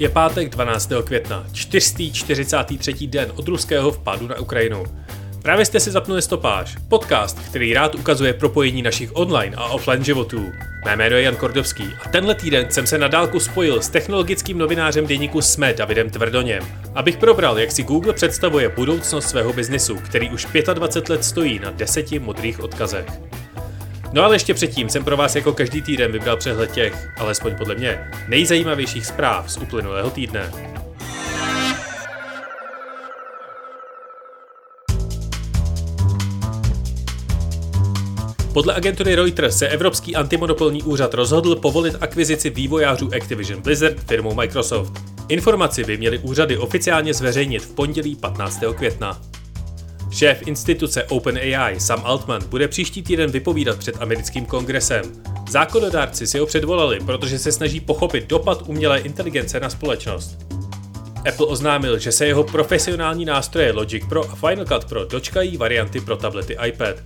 Je 0.00 0.08
pátek 0.08 0.48
12. 0.48 0.90
května, 1.04 1.46
443. 1.52 3.06
den 3.06 3.32
od 3.36 3.48
ruského 3.48 3.90
vpadu 3.90 4.28
na 4.28 4.38
Ukrajinu. 4.38 4.84
Právě 5.42 5.64
jste 5.64 5.80
si 5.80 5.90
zapnuli 5.90 6.22
stopáž, 6.22 6.76
podcast, 6.88 7.38
který 7.38 7.74
rád 7.74 7.94
ukazuje 7.94 8.32
propojení 8.32 8.82
našich 8.82 9.10
online 9.12 9.56
a 9.56 9.64
offline 9.64 10.04
životů. 10.04 10.46
Mé 10.84 10.96
jméno 10.96 11.16
je 11.16 11.22
Jan 11.22 11.36
Kordovský 11.36 11.84
a 12.04 12.08
tenhle 12.08 12.34
týden 12.34 12.66
jsem 12.70 12.86
se 12.86 12.98
na 12.98 13.08
dálku 13.08 13.40
spojil 13.40 13.82
s 13.82 13.88
technologickým 13.88 14.58
novinářem 14.58 15.06
deníku 15.06 15.42
SME 15.42 15.74
Davidem 15.74 16.10
Tvrdoněm, 16.10 16.64
abych 16.94 17.16
probral, 17.16 17.58
jak 17.58 17.72
si 17.72 17.82
Google 17.82 18.12
představuje 18.12 18.68
budoucnost 18.68 19.28
svého 19.28 19.52
biznisu, 19.52 19.96
který 19.96 20.30
už 20.30 20.46
25 20.74 21.08
let 21.08 21.24
stojí 21.24 21.58
na 21.58 21.70
deseti 21.70 22.18
modrých 22.18 22.60
odkazech. 22.60 23.06
No 24.12 24.24
ale 24.24 24.34
ještě 24.34 24.54
předtím 24.54 24.88
jsem 24.88 25.04
pro 25.04 25.16
vás 25.16 25.36
jako 25.36 25.52
každý 25.52 25.82
týden 25.82 26.12
vybral 26.12 26.36
přehled 26.36 26.72
těch, 26.72 27.08
alespoň 27.18 27.54
podle 27.54 27.74
mě, 27.74 28.10
nejzajímavějších 28.28 29.06
zpráv 29.06 29.50
z 29.50 29.56
uplynulého 29.56 30.10
týdne. 30.10 30.52
Podle 38.52 38.74
agentury 38.74 39.14
Reuters 39.14 39.56
se 39.56 39.68
Evropský 39.68 40.16
antimonopolní 40.16 40.82
úřad 40.82 41.14
rozhodl 41.14 41.56
povolit 41.56 41.94
akvizici 42.00 42.50
vývojářů 42.50 43.10
Activision 43.16 43.62
Blizzard 43.62 44.00
firmou 44.00 44.34
Microsoft. 44.34 44.92
Informaci 45.28 45.84
by 45.84 45.96
měly 45.96 46.18
úřady 46.18 46.58
oficiálně 46.58 47.14
zveřejnit 47.14 47.62
v 47.62 47.74
pondělí 47.74 48.16
15. 48.16 48.60
května. 48.76 49.29
Šéf 50.10 50.46
instituce 50.46 51.04
OpenAI 51.04 51.80
Sam 51.80 52.02
Altman 52.04 52.42
bude 52.48 52.68
příští 52.68 53.02
týden 53.02 53.30
vypovídat 53.30 53.78
před 53.78 53.96
americkým 54.00 54.46
kongresem. 54.46 55.02
Zákonodárci 55.50 56.26
si 56.26 56.38
ho 56.38 56.46
předvolali, 56.46 57.00
protože 57.00 57.38
se 57.38 57.52
snaží 57.52 57.80
pochopit 57.80 58.26
dopad 58.26 58.62
umělé 58.66 59.00
inteligence 59.00 59.60
na 59.60 59.70
společnost. 59.70 60.38
Apple 61.28 61.46
oznámil, 61.46 61.98
že 61.98 62.12
se 62.12 62.26
jeho 62.26 62.44
profesionální 62.44 63.24
nástroje 63.24 63.72
Logic 63.72 64.04
Pro 64.08 64.30
a 64.30 64.34
Final 64.34 64.64
Cut 64.64 64.84
Pro 64.84 65.04
dočkají 65.04 65.56
varianty 65.56 66.00
pro 66.00 66.16
tablety 66.16 66.56
iPad. 66.66 66.96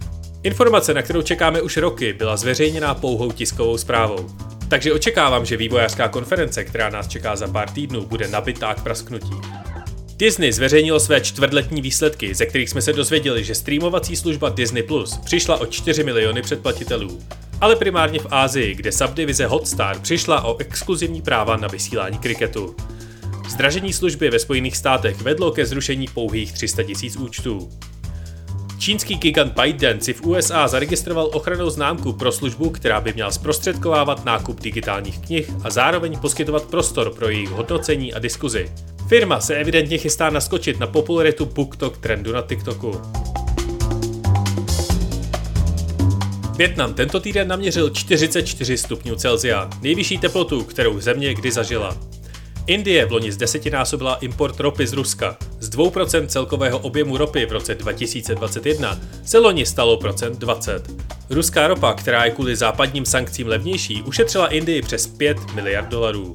Informace, 0.42 0.94
na 0.94 1.02
kterou 1.02 1.22
čekáme 1.22 1.62
už 1.62 1.76
roky, 1.76 2.12
byla 2.12 2.36
zveřejněná 2.36 2.94
pouhou 2.94 3.32
tiskovou 3.32 3.78
zprávou. 3.78 4.30
Takže 4.68 4.92
očekávám, 4.92 5.44
že 5.44 5.56
vývojářská 5.56 6.08
konference, 6.08 6.64
která 6.64 6.90
nás 6.90 7.08
čeká 7.08 7.36
za 7.36 7.48
pár 7.48 7.70
týdnů, 7.70 8.06
bude 8.06 8.28
nabitá 8.28 8.74
k 8.74 8.82
prasknutí. 8.82 9.34
Disney 10.16 10.52
zveřejnilo 10.52 11.00
své 11.00 11.20
čtvrtletní 11.20 11.82
výsledky, 11.82 12.34
ze 12.34 12.46
kterých 12.46 12.70
jsme 12.70 12.82
se 12.82 12.92
dozvěděli, 12.92 13.44
že 13.44 13.54
streamovací 13.54 14.16
služba 14.16 14.48
Disney 14.48 14.82
Plus 14.82 15.16
přišla 15.24 15.56
o 15.56 15.66
4 15.66 16.04
miliony 16.04 16.42
předplatitelů. 16.42 17.20
Ale 17.60 17.76
primárně 17.76 18.18
v 18.18 18.26
Ázii, 18.30 18.74
kde 18.74 18.92
subdivize 18.92 19.46
Hotstar 19.46 20.00
přišla 20.00 20.44
o 20.44 20.56
exkluzivní 20.58 21.22
práva 21.22 21.56
na 21.56 21.68
vysílání 21.68 22.18
kriketu. 22.18 22.76
Zdražení 23.48 23.92
služby 23.92 24.30
ve 24.30 24.38
Spojených 24.38 24.76
státech 24.76 25.22
vedlo 25.22 25.50
ke 25.50 25.66
zrušení 25.66 26.08
pouhých 26.14 26.52
300 26.52 26.82
tisíc 26.82 27.16
účtů. 27.16 27.70
Čínský 28.78 29.14
gigant 29.14 29.52
ByteDance 29.60 30.04
si 30.04 30.12
v 30.12 30.26
USA 30.26 30.68
zaregistroval 30.68 31.30
ochranou 31.32 31.70
známku 31.70 32.12
pro 32.12 32.32
službu, 32.32 32.70
která 32.70 33.00
by 33.00 33.12
měla 33.12 33.30
zprostředkovávat 33.30 34.24
nákup 34.24 34.60
digitálních 34.60 35.18
knih 35.18 35.50
a 35.64 35.70
zároveň 35.70 36.18
poskytovat 36.18 36.64
prostor 36.64 37.14
pro 37.14 37.28
jejich 37.28 37.50
hodnocení 37.50 38.14
a 38.14 38.18
diskuzi. 38.18 38.70
Firma 39.08 39.40
se 39.40 39.54
evidentně 39.54 39.98
chystá 39.98 40.30
naskočit 40.30 40.80
na 40.80 40.86
popularitu 40.86 41.46
BookTok 41.46 41.98
trendu 41.98 42.32
na 42.32 42.42
TikToku. 42.42 43.00
Větnam 46.56 46.94
tento 46.94 47.20
týden 47.20 47.48
naměřil 47.48 47.90
44 47.90 48.76
stupňů 48.76 49.14
Celsia, 49.14 49.70
nejvyšší 49.82 50.18
teplotu, 50.18 50.64
kterou 50.64 51.00
země 51.00 51.34
kdy 51.34 51.50
zažila. 51.50 51.96
Indie 52.66 53.06
v 53.06 53.12
loni 53.12 53.32
z 53.32 53.36
desetinásobila 53.36 54.14
import 54.14 54.60
ropy 54.60 54.86
z 54.86 54.92
Ruska. 54.92 55.36
Z 55.60 55.70
2% 55.70 56.26
celkového 56.26 56.78
objemu 56.78 57.16
ropy 57.16 57.46
v 57.46 57.52
roce 57.52 57.74
2021 57.74 59.00
se 59.24 59.38
loni 59.38 59.66
stalo 59.66 59.96
procent 59.96 60.38
20. 60.38 60.90
Ruská 61.30 61.68
ropa, 61.68 61.92
která 61.94 62.24
je 62.24 62.30
kvůli 62.30 62.56
západním 62.56 63.04
sankcím 63.04 63.46
levnější, 63.46 64.02
ušetřila 64.02 64.46
Indii 64.46 64.82
přes 64.82 65.06
5 65.06 65.54
miliard 65.54 65.88
dolarů. 65.88 66.34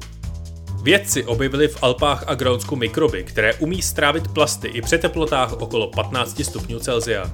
Vědci 0.82 1.24
objevili 1.24 1.68
v 1.68 1.82
Alpách 1.82 2.24
a 2.26 2.34
Grónsku 2.34 2.76
mikroby, 2.76 3.24
které 3.24 3.54
umí 3.54 3.82
strávit 3.82 4.28
plasty 4.28 4.68
i 4.68 4.82
při 4.82 4.98
teplotách 4.98 5.52
okolo 5.52 5.86
15 5.86 6.44
stupňů 6.44 6.78
Celsia. 6.78 7.30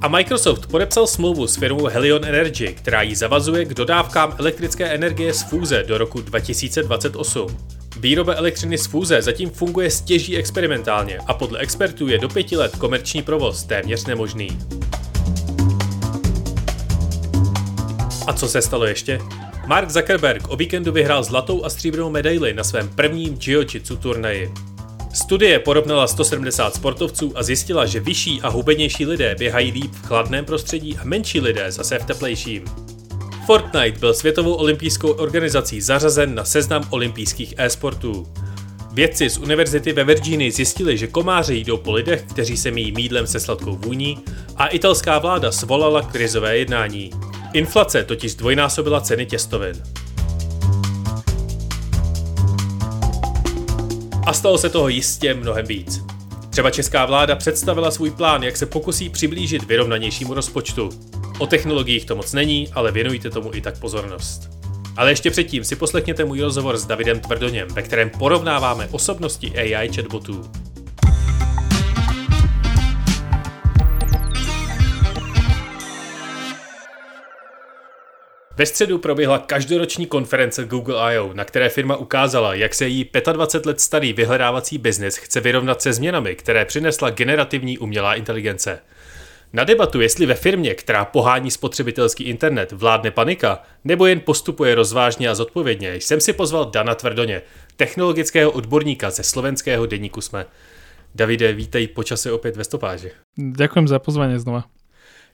A 0.00 0.08
Microsoft 0.08 0.66
podepsal 0.66 1.06
smlouvu 1.06 1.46
s 1.46 1.56
firmou 1.56 1.86
Helion 1.86 2.24
Energy, 2.24 2.74
která 2.74 3.02
ji 3.02 3.16
zavazuje 3.16 3.64
k 3.64 3.74
dodávkám 3.74 4.36
elektrické 4.38 4.86
energie 4.86 5.34
z 5.34 5.42
fúze 5.42 5.82
do 5.82 5.98
roku 5.98 6.20
2028. 6.20 7.56
Výroba 8.00 8.34
elektřiny 8.34 8.78
z 8.78 8.86
fúze 8.86 9.22
zatím 9.22 9.50
funguje 9.50 9.90
stěží 9.90 10.36
experimentálně 10.36 11.18
a 11.26 11.34
podle 11.34 11.58
expertů 11.58 12.08
je 12.08 12.18
do 12.18 12.28
pěti 12.28 12.56
let 12.56 12.76
komerční 12.76 13.22
provoz 13.22 13.64
téměř 13.64 14.06
nemožný. 14.06 14.58
A 18.26 18.32
co 18.32 18.48
se 18.48 18.62
stalo 18.62 18.84
ještě? 18.84 19.20
Mark 19.66 19.90
Zuckerberg 19.90 20.48
o 20.48 20.56
víkendu 20.56 20.92
vyhrál 20.92 21.24
zlatou 21.24 21.64
a 21.64 21.70
stříbrnou 21.70 22.10
medaili 22.10 22.54
na 22.54 22.64
svém 22.64 22.88
prvním 22.88 23.34
jiu-jitsu 23.34 23.96
turnaji. 23.96 24.52
Studie 25.14 25.58
porovnala 25.58 26.06
170 26.06 26.74
sportovců 26.74 27.32
a 27.34 27.42
zjistila, 27.42 27.86
že 27.86 28.00
vyšší 28.00 28.40
a 28.42 28.48
hubenější 28.48 29.06
lidé 29.06 29.36
běhají 29.38 29.72
líp 29.72 29.92
v 29.92 30.06
chladném 30.06 30.44
prostředí 30.44 30.96
a 30.98 31.04
menší 31.04 31.40
lidé 31.40 31.72
zase 31.72 31.98
v 31.98 32.04
teplejším. 32.04 32.64
Fortnite 33.46 33.98
byl 33.98 34.14
Světovou 34.14 34.54
olympijskou 34.54 35.10
organizací 35.10 35.80
zařazen 35.80 36.34
na 36.34 36.44
seznam 36.44 36.88
olympijských 36.90 37.54
e-sportů. 37.56 38.26
Vědci 38.92 39.30
z 39.30 39.38
univerzity 39.38 39.92
ve 39.92 40.04
Virginii 40.04 40.50
zjistili, 40.50 40.98
že 40.98 41.06
komáři 41.06 41.56
jdou 41.56 41.76
po 41.76 41.92
lidech, 41.92 42.22
kteří 42.22 42.56
se 42.56 42.70
míjí 42.70 42.92
mídlem 42.92 43.26
se 43.26 43.40
sladkou 43.40 43.76
vůní 43.76 44.18
a 44.56 44.66
italská 44.66 45.18
vláda 45.18 45.52
svolala 45.52 46.02
krizové 46.02 46.58
jednání. 46.58 47.10
Inflace 47.54 48.04
totiž 48.04 48.34
dvojnásobila 48.34 49.00
ceny 49.00 49.26
těstovin. 49.26 49.82
A 54.26 54.32
stalo 54.32 54.58
se 54.58 54.68
toho 54.70 54.88
jistě 54.88 55.34
mnohem 55.34 55.66
víc. 55.66 56.00
Třeba 56.50 56.70
česká 56.70 57.06
vláda 57.06 57.36
představila 57.36 57.90
svůj 57.90 58.10
plán, 58.10 58.42
jak 58.42 58.56
se 58.56 58.66
pokusí 58.66 59.08
přiblížit 59.08 59.62
vyrovnanějšímu 59.62 60.34
rozpočtu. 60.34 60.90
O 61.38 61.46
technologiích 61.46 62.04
to 62.04 62.16
moc 62.16 62.32
není, 62.32 62.68
ale 62.72 62.92
věnujte 62.92 63.30
tomu 63.30 63.50
i 63.54 63.60
tak 63.60 63.78
pozornost. 63.78 64.50
Ale 64.96 65.10
ještě 65.10 65.30
předtím 65.30 65.64
si 65.64 65.76
poslechněte 65.76 66.24
můj 66.24 66.40
rozhovor 66.40 66.78
s 66.78 66.86
Davidem 66.86 67.20
Tvrdoněm, 67.20 67.68
ve 67.68 67.82
kterém 67.82 68.10
porovnáváme 68.10 68.88
osobnosti 68.90 69.52
AI 69.58 69.88
chatbotů. 69.88 70.50
Ve 78.56 78.66
středu 78.66 78.98
proběhla 78.98 79.38
každoroční 79.38 80.06
konference 80.06 80.64
Google 80.64 81.14
I.O., 81.14 81.30
na 81.34 81.44
které 81.44 81.68
firma 81.68 81.96
ukázala, 81.96 82.54
jak 82.54 82.74
se 82.74 82.88
její 82.88 83.10
25 83.32 83.66
let 83.66 83.80
starý 83.80 84.12
vyhledávací 84.12 84.78
biznis 84.78 85.16
chce 85.16 85.40
vyrovnat 85.40 85.82
se 85.82 85.92
změnami, 85.92 86.34
které 86.34 86.64
přinesla 86.64 87.10
generativní 87.10 87.78
umělá 87.78 88.14
inteligence. 88.14 88.78
Na 89.52 89.64
debatu, 89.64 90.00
jestli 90.00 90.26
ve 90.26 90.34
firmě, 90.34 90.74
která 90.74 91.04
pohání 91.04 91.50
spotřebitelský 91.50 92.24
internet, 92.24 92.72
vládne 92.72 93.10
panika, 93.10 93.62
nebo 93.84 94.06
jen 94.06 94.20
postupuje 94.20 94.74
rozvážně 94.74 95.28
a 95.28 95.34
zodpovědně, 95.34 95.94
jsem 95.94 96.20
si 96.20 96.32
pozval 96.32 96.64
Dana 96.64 96.94
Tvrdoně, 96.94 97.42
technologického 97.76 98.50
odborníka 98.50 99.10
ze 99.10 99.22
slovenského 99.22 99.86
deníku 99.86 100.20
SME. 100.20 100.46
Davide, 101.14 101.52
vítej 101.52 101.88
počase 101.88 102.32
opět 102.32 102.56
ve 102.56 102.64
stopáži. 102.64 103.10
Děkuji 103.56 103.86
za 103.86 103.98
pozvání 103.98 104.38
znova. 104.38 104.64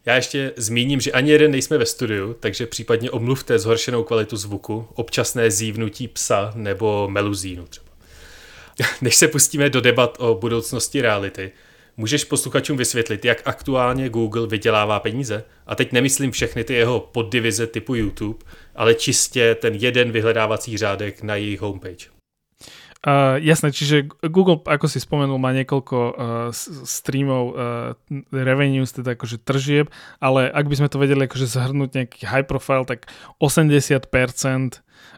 Já 0.06 0.16
ještě 0.16 0.52
zmíním, 0.56 1.00
že 1.00 1.12
ani 1.12 1.30
jeden 1.30 1.50
nejsme 1.50 1.78
ve 1.78 1.86
studiu, 1.86 2.36
takže 2.40 2.66
případně 2.66 3.10
omluvte 3.10 3.58
zhoršenou 3.58 4.04
kvalitu 4.04 4.36
zvuku, 4.36 4.88
občasné 4.94 5.50
zívnutí 5.50 6.08
psa 6.08 6.52
nebo 6.54 7.08
meluzínu 7.08 7.66
třeba. 7.66 7.90
Než 9.00 9.16
se 9.16 9.28
pustíme 9.28 9.70
do 9.70 9.80
debat 9.80 10.16
o 10.20 10.34
budoucnosti 10.34 11.02
reality, 11.02 11.52
můžeš 11.96 12.24
posluchačům 12.24 12.76
vysvětlit, 12.76 13.24
jak 13.24 13.42
aktuálně 13.44 14.08
Google 14.08 14.46
vydělává 14.46 15.00
peníze? 15.00 15.44
A 15.66 15.74
teď 15.74 15.92
nemyslím 15.92 16.30
všechny 16.30 16.64
ty 16.64 16.74
jeho 16.74 17.00
poddivize 17.00 17.66
typu 17.66 17.94
YouTube, 17.94 18.38
ale 18.74 18.94
čistě 18.94 19.54
ten 19.54 19.74
jeden 19.74 20.12
vyhledávací 20.12 20.76
řádek 20.78 21.22
na 21.22 21.36
jejich 21.36 21.60
homepage. 21.60 22.19
Uh, 23.00 23.40
jasné, 23.40 23.72
čiže 23.72 24.12
Google, 24.28 24.60
ako 24.60 24.84
si 24.84 25.00
spomenul, 25.00 25.40
má 25.40 25.56
niekoľko 25.56 25.96
uh, 25.96 26.12
streamov 26.84 27.44
uh, 27.48 27.96
revenues, 28.28 28.92
teda 28.92 29.16
akože 29.16 29.40
tržieb, 29.40 29.88
ale 30.20 30.52
ak 30.52 30.68
by 30.68 30.74
sme 30.76 30.92
to 30.92 31.00
vedeli 31.00 31.24
akože 31.24 31.48
zhrnúť 31.48 31.90
nejaký 31.96 32.28
high 32.28 32.44
profile, 32.44 32.84
tak 32.84 33.08
80% 33.40 34.04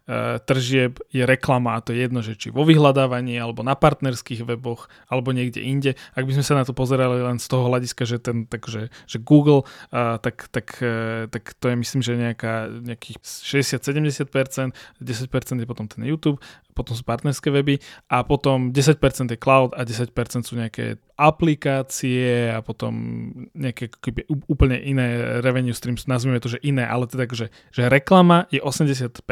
E, 0.03 0.43
tržieb 0.43 0.99
je 1.15 1.23
reklama 1.23 1.79
a 1.79 1.83
to 1.83 1.95
je 1.95 2.03
jedno, 2.03 2.27
že 2.27 2.35
či 2.35 2.51
vo 2.51 2.67
vyhľadávaní 2.67 3.39
alebo 3.39 3.63
na 3.63 3.79
partnerských 3.79 4.43
weboch 4.43 4.91
alebo 5.07 5.31
niekde 5.31 5.63
inde. 5.63 5.95
Ak 6.19 6.27
by 6.27 6.35
sme 6.35 6.43
sa 6.43 6.59
na 6.59 6.67
to 6.67 6.75
pozerali 6.75 7.23
len 7.23 7.39
z 7.39 7.47
toho 7.47 7.71
hľadiska, 7.71 8.03
že, 8.03 8.19
ten, 8.19 8.51
takže, 8.51 8.91
že 8.91 9.19
Google, 9.23 9.63
uh, 9.95 10.19
tak, 10.19 10.51
tak, 10.51 10.75
uh, 10.83 11.31
tak 11.31 11.55
to 11.55 11.71
je 11.71 11.77
myslím, 11.79 12.01
že 12.03 12.19
nejaká, 12.19 12.83
nejakých 12.83 13.23
60-70%, 13.23 14.75
10% 14.75 15.63
je 15.63 15.67
potom 15.71 15.87
ten 15.87 16.03
YouTube, 16.03 16.43
potom 16.73 16.97
sú 16.97 17.05
partnerské 17.05 17.53
weby 17.53 17.79
a 18.09 18.25
potom 18.25 18.73
10% 18.73 18.99
je 19.33 19.39
cloud 19.39 19.77
a 19.77 19.85
10% 19.85 20.13
sú 20.45 20.55
nejaké 20.57 20.99
aplikácie 21.21 22.51
a 22.51 22.65
potom 22.65 22.93
nejaké 23.55 23.93
úplne 24.51 24.81
iné 24.81 25.39
revenue 25.45 25.77
streams, 25.77 26.09
nazvime 26.11 26.43
to, 26.43 26.51
že 26.51 26.59
iné, 26.65 26.83
ale 26.83 27.07
teda, 27.07 27.29
že, 27.31 27.53
že 27.71 27.87
reklama 27.87 28.51
je 28.51 28.59
80% 28.59 29.23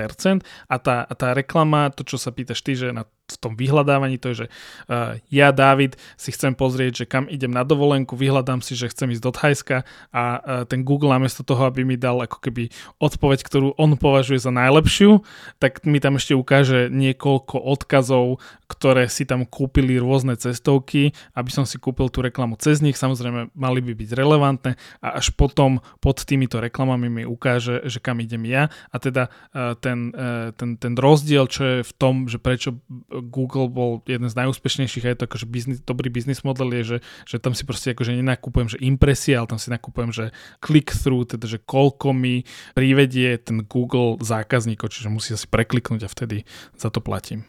a 0.69 0.77
tá, 0.79 1.03
a 1.03 1.13
tá 1.17 1.35
reklama, 1.35 1.91
to 1.91 2.07
čo 2.07 2.21
sa 2.21 2.31
pýtaš 2.31 2.61
ty, 2.63 2.79
že 2.79 2.95
na 2.95 3.03
v 3.37 3.43
tom 3.43 3.53
vyhľadávaní, 3.55 4.17
to 4.19 4.33
je, 4.33 4.37
že 4.45 4.47
uh, 4.89 5.21
ja, 5.31 5.55
David, 5.55 6.01
si 6.17 6.31
chcem 6.35 6.57
pozrieť, 6.57 7.05
že 7.05 7.09
kam 7.11 7.31
idem 7.31 7.51
na 7.51 7.63
dovolenku, 7.63 8.17
vyhľadám 8.17 8.65
si, 8.65 8.75
že 8.75 8.91
chcem 8.91 9.13
ísť 9.15 9.23
do 9.23 9.33
Thajska 9.35 9.77
a 10.11 10.23
uh, 10.23 10.41
ten 10.67 10.83
Google 10.83 11.15
namiesto 11.15 11.47
toho, 11.47 11.67
aby 11.67 11.87
mi 11.87 11.95
dal 12.01 12.23
ako 12.23 12.39
keby 12.43 12.71
odpoveď, 12.99 13.41
ktorú 13.45 13.69
on 13.77 13.95
považuje 13.95 14.41
za 14.41 14.51
najlepšiu, 14.55 15.23
tak 15.63 15.83
mi 15.87 16.03
tam 16.03 16.17
ešte 16.17 16.35
ukáže 16.35 16.89
niekoľko 16.91 17.57
odkazov, 17.59 18.43
ktoré 18.71 19.11
si 19.11 19.27
tam 19.27 19.43
kúpili 19.43 19.99
rôzne 19.99 20.39
cestovky, 20.39 21.11
aby 21.35 21.51
som 21.51 21.67
si 21.67 21.77
kúpil 21.83 22.07
tú 22.09 22.23
reklamu 22.23 22.55
cez 22.55 22.79
nich, 22.79 22.95
samozrejme 22.95 23.51
mali 23.53 23.81
by 23.83 23.93
byť 23.99 24.11
relevantné 24.15 24.79
a 25.03 25.19
až 25.19 25.35
potom 25.35 25.83
pod 25.99 26.23
týmito 26.23 26.63
reklamami 26.63 27.11
mi 27.11 27.23
ukáže, 27.27 27.83
že 27.91 27.99
kam 27.99 28.23
idem 28.23 28.47
ja. 28.47 28.71
A 28.95 28.97
teda 29.03 29.29
uh, 29.53 29.75
ten, 29.75 30.15
uh, 30.15 30.55
ten, 30.55 30.79
ten 30.79 30.95
rozdiel, 30.95 31.51
čo 31.51 31.63
je 31.65 31.79
v 31.83 31.93
tom, 31.99 32.31
že 32.31 32.39
prečo 32.39 32.79
Google 33.21 33.69
bol 33.69 34.01
jeden 34.09 34.29
z 34.29 34.35
najúspešnejších 34.37 35.05
a 35.05 35.13
je 35.13 35.19
to 35.21 35.27
akože 35.29 35.47
biznis, 35.47 35.79
dobrý 35.85 36.09
biznis 36.09 36.45
model 36.45 36.73
je, 36.81 36.83
že, 36.85 36.99
že 37.25 37.37
tam 37.39 37.53
si 37.53 37.69
proste 37.69 37.93
akože 37.93 38.17
nenakupujem, 38.17 38.77
že 38.77 38.83
impresie, 38.83 39.37
ale 39.37 39.49
tam 39.49 39.61
si 39.61 39.71
nakupujem, 39.71 40.11
že 40.13 40.25
click-through, 40.65 41.37
teda 41.37 41.47
že 41.47 41.59
koľko 41.61 42.13
mi 42.17 42.43
privedie 42.75 43.39
ten 43.39 43.65
Google 43.65 44.17
zákazníkov, 44.21 44.93
čiže 44.93 45.13
musí 45.13 45.37
si 45.37 45.47
prekliknúť 45.47 46.05
a 46.05 46.13
vtedy 46.13 46.49
za 46.77 46.89
to 46.89 47.01
platím. 47.01 47.45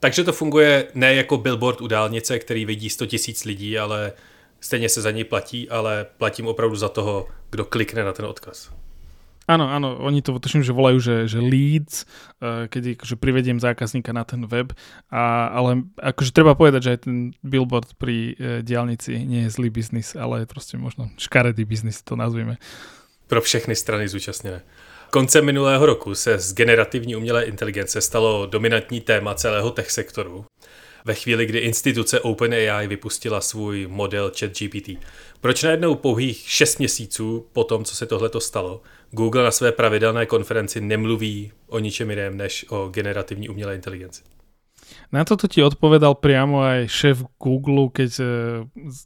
Takže 0.00 0.24
to 0.24 0.32
funguje 0.32 0.88
ne 0.94 1.14
jako 1.14 1.36
billboard 1.38 1.80
u 1.80 1.86
dálnice, 1.86 2.38
který 2.38 2.64
vidí 2.64 2.90
100 2.90 3.06
tisíc 3.06 3.44
lidí, 3.44 3.78
ale 3.78 4.12
stejně 4.60 4.88
se 4.88 5.02
za 5.02 5.10
něj 5.10 5.24
platí, 5.24 5.68
ale 5.68 6.06
platím 6.16 6.46
opravdu 6.46 6.76
za 6.76 6.88
toho, 6.88 7.28
kdo 7.50 7.64
klikne 7.64 8.04
na 8.04 8.12
ten 8.12 8.24
odkaz. 8.24 8.70
Áno, 9.46 9.70
áno, 9.70 10.02
oni 10.02 10.26
to 10.26 10.34
tuším, 10.42 10.66
že 10.66 10.74
volajú, 10.74 10.98
že, 10.98 11.16
že 11.30 11.38
leads, 11.38 12.02
uh, 12.42 12.66
keď 12.66 12.98
akože 12.98 13.14
privediem 13.14 13.62
zákazníka 13.62 14.10
na 14.10 14.26
ten 14.26 14.42
web, 14.42 14.74
a, 15.06 15.54
ale 15.54 15.86
akože 16.02 16.34
treba 16.34 16.58
povedať, 16.58 16.80
že 16.82 16.92
aj 16.94 17.00
ten 17.06 17.16
billboard 17.46 17.94
pri 17.94 18.34
uh, 18.34 18.60
diálnici 18.66 19.22
nie 19.22 19.46
je 19.46 19.54
zlý 19.54 19.70
biznis, 19.70 20.18
ale 20.18 20.42
je 20.42 20.50
proste 20.50 20.74
možno 20.74 21.14
škaredý 21.14 21.62
biznis, 21.62 22.02
to 22.02 22.18
nazvíme. 22.18 22.58
Pro 23.26 23.38
všechny 23.38 23.74
strany 23.78 24.08
zúčastněné. 24.10 24.62
Koncem 25.10 25.44
minulého 25.44 25.86
roku 25.86 26.14
se 26.14 26.38
z 26.38 26.54
generativní 26.54 27.16
umělé 27.16 27.44
inteligence 27.44 28.00
stalo 28.00 28.46
dominantní 28.46 29.00
téma 29.00 29.34
celého 29.34 29.70
tech 29.70 29.90
sektoru 29.90 30.44
ve 31.06 31.14
chvíli, 31.14 31.46
kdy 31.46 31.58
instituce 31.58 32.20
OpenAI 32.20 32.86
vypustila 32.86 33.40
svůj 33.40 33.86
model 33.86 34.32
ChatGPT. 34.38 34.88
Proč 35.40 35.62
najednou 35.62 35.94
pouhých 35.94 36.36
6 36.36 36.78
měsíců 36.78 37.46
po 37.52 37.64
tom, 37.64 37.84
co 37.84 37.96
se 37.96 38.06
tohleto 38.06 38.40
stalo, 38.40 38.82
Google 39.10 39.44
na 39.44 39.50
své 39.50 39.72
pravidelné 39.72 40.26
konferenci 40.26 40.80
nemluví 40.80 41.52
o 41.66 41.78
ničem 41.78 42.10
jiném 42.10 42.36
než 42.36 42.66
o 42.68 42.88
generativní 42.88 43.48
umělé 43.48 43.74
inteligenci? 43.74 44.22
Na 45.12 45.24
toto 45.24 45.50
ti 45.50 45.62
odpovedal 45.62 46.18
priamo 46.18 46.62
aj 46.62 46.86
šéf 46.86 47.16
Google, 47.42 47.90
keď 47.90 48.10
e, 48.18 48.24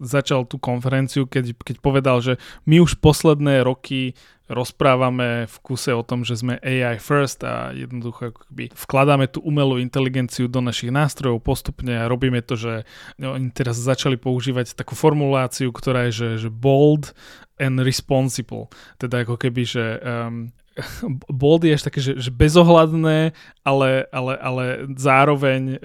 začal 0.01 0.45
tú 0.45 0.61
konferenciu, 0.61 1.25
keď, 1.25 1.57
keď 1.57 1.77
povedal, 1.81 2.21
že 2.21 2.37
my 2.69 2.85
už 2.85 3.01
posledné 3.01 3.65
roky 3.65 4.13
rozprávame 4.51 5.47
v 5.47 5.57
kuse 5.63 5.95
o 5.95 6.03
tom, 6.03 6.27
že 6.27 6.43
sme 6.43 6.59
AI 6.59 6.99
first 6.99 7.47
a 7.47 7.71
jednoducho 7.71 8.35
akoby 8.35 8.75
vkladáme 8.75 9.31
tú 9.31 9.39
umelú 9.47 9.79
inteligenciu 9.79 10.51
do 10.51 10.59
našich 10.59 10.91
nástrojov 10.91 11.39
postupne 11.41 11.95
a 11.95 12.11
robíme 12.11 12.43
to, 12.43 12.59
že 12.59 12.83
no, 13.17 13.39
oni 13.39 13.55
teraz 13.55 13.79
začali 13.79 14.19
používať 14.19 14.75
takú 14.75 14.99
formuláciu, 14.99 15.71
ktorá 15.71 16.11
je, 16.11 16.13
že, 16.13 16.29
že 16.47 16.51
bold 16.51 17.15
and 17.63 17.79
responsible. 17.79 18.67
Teda 18.99 19.23
ako 19.23 19.39
keby, 19.39 19.63
že 19.63 19.85
um, 20.03 20.51
bold 21.43 21.67
je 21.67 21.75
až 21.75 21.83
také, 21.83 21.99
že, 21.99 22.17
že 22.19 22.31
bezohľadné, 22.31 23.35
ale, 23.67 23.91
ale, 24.15 24.33
ale 24.39 24.65
zároveň 24.95 25.63
e, 25.75 25.79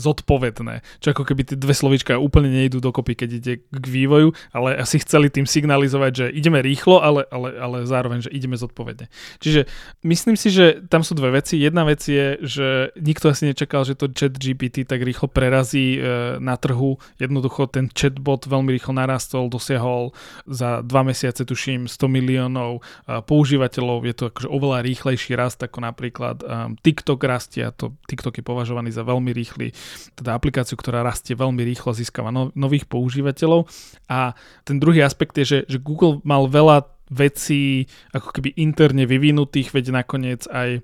zodpovedné. 0.00 0.80
Čo 1.04 1.12
ako 1.12 1.22
keby 1.28 1.52
tie 1.52 1.56
dve 1.56 1.76
slovíčka 1.76 2.16
úplne 2.16 2.48
nejdú 2.48 2.80
dokopy, 2.80 3.12
keď 3.14 3.30
ide 3.38 3.54
k 3.62 3.86
vývoju, 3.86 4.32
ale 4.50 4.80
asi 4.80 4.98
chceli 5.04 5.28
tým 5.28 5.44
signalizovať, 5.44 6.12
že 6.12 6.26
ideme 6.32 6.64
rýchlo, 6.64 7.04
ale, 7.04 7.28
ale, 7.28 7.54
ale 7.60 7.78
zároveň, 7.84 8.26
že 8.26 8.34
ideme 8.34 8.56
zodpovedne. 8.56 9.12
Čiže 9.38 9.68
myslím 10.02 10.36
si, 10.40 10.48
že 10.48 10.80
tam 10.88 11.04
sú 11.04 11.12
dve 11.14 11.38
veci. 11.38 11.60
Jedna 11.60 11.84
vec 11.84 12.00
je, 12.02 12.40
že 12.42 12.68
nikto 12.98 13.30
asi 13.30 13.52
nečakal, 13.52 13.84
že 13.84 13.94
to 13.94 14.10
chat 14.10 14.34
GPT 14.34 14.88
tak 14.88 15.04
rýchlo 15.04 15.28
prerazí 15.28 16.00
e, 16.00 16.38
na 16.40 16.56
trhu. 16.56 16.96
Jednoducho 17.20 17.68
ten 17.68 17.92
chatbot 17.92 18.48
veľmi 18.48 18.72
rýchlo 18.74 18.96
narastol, 18.96 19.52
dosiahol 19.52 20.16
za 20.48 20.80
dva 20.82 21.04
mesiace, 21.06 21.44
tuším, 21.44 21.86
100 21.86 22.08
miliónov 22.08 22.80
e, 22.80 23.20
používateľov. 23.22 24.08
Je 24.08 24.14
to 24.16 24.21
akože 24.28 24.46
oveľa 24.46 24.84
rýchlejší 24.84 25.34
rast 25.34 25.58
ako 25.64 25.82
napríklad 25.82 26.42
um, 26.42 26.76
TikTok 26.78 27.18
rastie 27.24 27.66
a 27.66 27.74
to 27.74 27.96
TikTok 28.06 28.38
je 28.38 28.44
považovaný 28.44 28.92
za 28.92 29.02
veľmi 29.02 29.32
rýchly, 29.34 29.74
teda 30.14 30.36
aplikáciu, 30.36 30.76
ktorá 30.76 31.02
rastie 31.02 31.34
veľmi 31.34 31.62
rýchlo, 31.64 31.96
získava 31.96 32.30
no, 32.30 32.54
nových 32.54 32.86
používateľov. 32.86 33.66
A 34.06 34.36
ten 34.62 34.76
druhý 34.78 35.02
aspekt 35.02 35.34
je, 35.40 35.44
že, 35.46 35.58
že 35.66 35.78
Google 35.82 36.22
mal 36.22 36.46
veľa 36.46 36.86
vecí 37.12 37.86
ako 38.16 38.32
keby 38.32 38.56
interne 38.56 39.04
vyvinutých, 39.04 39.76
veď 39.76 40.04
nakoniec 40.04 40.48
aj 40.48 40.80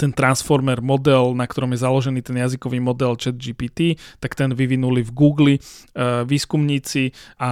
ten 0.00 0.16
Transformer 0.16 0.80
model, 0.80 1.36
na 1.36 1.44
ktorom 1.44 1.76
je 1.76 1.84
založený 1.84 2.24
ten 2.24 2.40
jazykový 2.40 2.80
model 2.80 3.20
ChatGPT, 3.20 4.00
tak 4.16 4.32
ten 4.32 4.56
vyvinuli 4.56 5.04
v 5.04 5.10
Google 5.12 5.54
uh, 5.60 6.24
výskumníci 6.24 7.12
a 7.36 7.50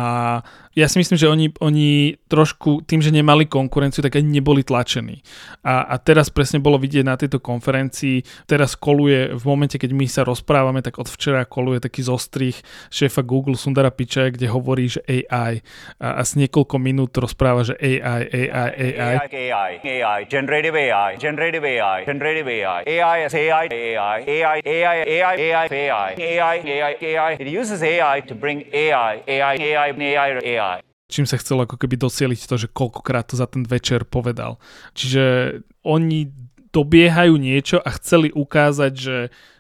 ja 0.78 0.86
si 0.86 1.02
myslím, 1.02 1.18
že 1.18 1.26
oni, 1.26 1.46
oni 1.58 2.14
trošku 2.30 2.86
tým, 2.86 3.02
že 3.02 3.10
nemali 3.10 3.50
konkurenciu, 3.50 3.98
tak 3.98 4.14
ani 4.14 4.38
neboli 4.38 4.62
tlačení. 4.62 5.18
A, 5.66 5.82
a 5.90 5.98
teraz 5.98 6.30
presne 6.30 6.62
bolo 6.62 6.78
vidieť 6.78 7.02
na 7.02 7.18
tejto 7.18 7.42
konferencii, 7.42 8.22
teraz 8.46 8.78
koluje, 8.78 9.34
v 9.34 9.44
momente, 9.44 9.74
keď 9.74 9.90
my 9.90 10.06
sa 10.06 10.22
rozprávame, 10.22 10.78
tak 10.78 11.02
od 11.02 11.10
včera 11.10 11.42
koluje 11.42 11.82
taký 11.82 12.06
zostrih 12.06 12.54
šéfa 12.94 13.26
Google 13.26 13.58
Sundara 13.58 13.90
Pichaya, 13.90 14.30
kde 14.30 14.46
hovorí, 14.46 14.86
že 14.86 15.02
AI 15.02 15.66
a, 15.98 16.08
a 16.14 16.22
niekoľko 16.22 16.78
minút 16.78 17.10
rozpráva, 17.18 17.66
že 17.66 17.74
AI, 17.82 18.46
AI, 18.46 18.70
AI. 18.94 19.16
AI, 19.26 19.72
AI, 19.82 20.20
generative 20.30 20.78
AI, 20.78 21.18
generative 21.18 21.66
AI, 21.66 22.06
generative 22.06 22.37
AI, 22.46 22.84
AI 22.86 23.18
is 23.26 23.34
AI, 23.34 23.66
AI, 23.66 24.18
AI, 24.22 24.58
AI, 24.62 24.98
AI, 25.02 25.34
AI, 25.40 25.66
AI, 25.72 26.10
AI, 26.14 26.56
AI, 26.62 26.92
AI. 27.00 27.32
It 27.40 27.48
uses 27.48 27.82
AI 27.82 28.20
to 28.22 28.34
bring 28.38 28.62
AI, 28.70 29.22
AI, 29.26 29.54
AI, 29.56 29.90
AI, 29.90 30.30
AI 30.44 30.78
čím 31.08 31.24
sa 31.24 31.40
chcelo 31.40 31.64
ako 31.64 31.80
keby 31.80 31.96
docieliť 31.96 32.40
to, 32.44 32.56
že 32.60 32.68
koľkokrát 32.68 33.32
to 33.32 33.34
za 33.40 33.48
ten 33.48 33.64
večer 33.64 34.04
povedal. 34.04 34.60
Čiže 34.92 35.56
oni 35.80 36.28
dobiehajú 36.68 37.40
niečo 37.40 37.80
a 37.80 37.90
chceli 37.96 38.28
ukázať, 38.28 38.92
že, 38.92 39.16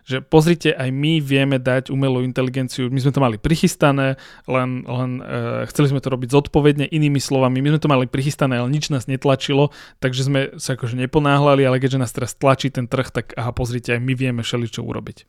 že 0.08 0.24
pozrite, 0.24 0.72
aj 0.72 0.88
my 0.88 1.20
vieme 1.20 1.60
dať 1.60 1.92
umelú 1.92 2.24
inteligenciu, 2.24 2.88
my 2.88 2.96
sme 2.96 3.12
to 3.12 3.20
mali 3.20 3.36
prichystané, 3.36 4.16
len, 4.48 4.88
len 4.88 5.10
uh, 5.20 5.68
chceli 5.68 5.92
sme 5.92 6.00
to 6.00 6.08
robiť 6.08 6.32
zodpovedne 6.32 6.88
inými 6.88 7.20
slovami, 7.20 7.60
my 7.60 7.76
sme 7.76 7.82
to 7.84 7.92
mali 7.92 8.08
prichystané, 8.08 8.56
ale 8.56 8.72
nič 8.72 8.88
nás 8.88 9.04
netlačilo, 9.04 9.68
takže 10.00 10.24
sme 10.24 10.40
sa 10.56 10.80
akože 10.80 10.96
neponáhľali, 10.96 11.68
ale 11.68 11.76
keďže 11.76 12.00
nás 12.00 12.16
teraz 12.16 12.32
tlačí 12.32 12.72
ten 12.72 12.88
trh, 12.88 13.12
tak 13.12 13.36
aha, 13.36 13.52
pozrite, 13.52 13.92
aj 13.92 14.00
my 14.00 14.16
vieme 14.16 14.40
všeli, 14.40 14.72
čo 14.72 14.80
urobiť. 14.80 15.28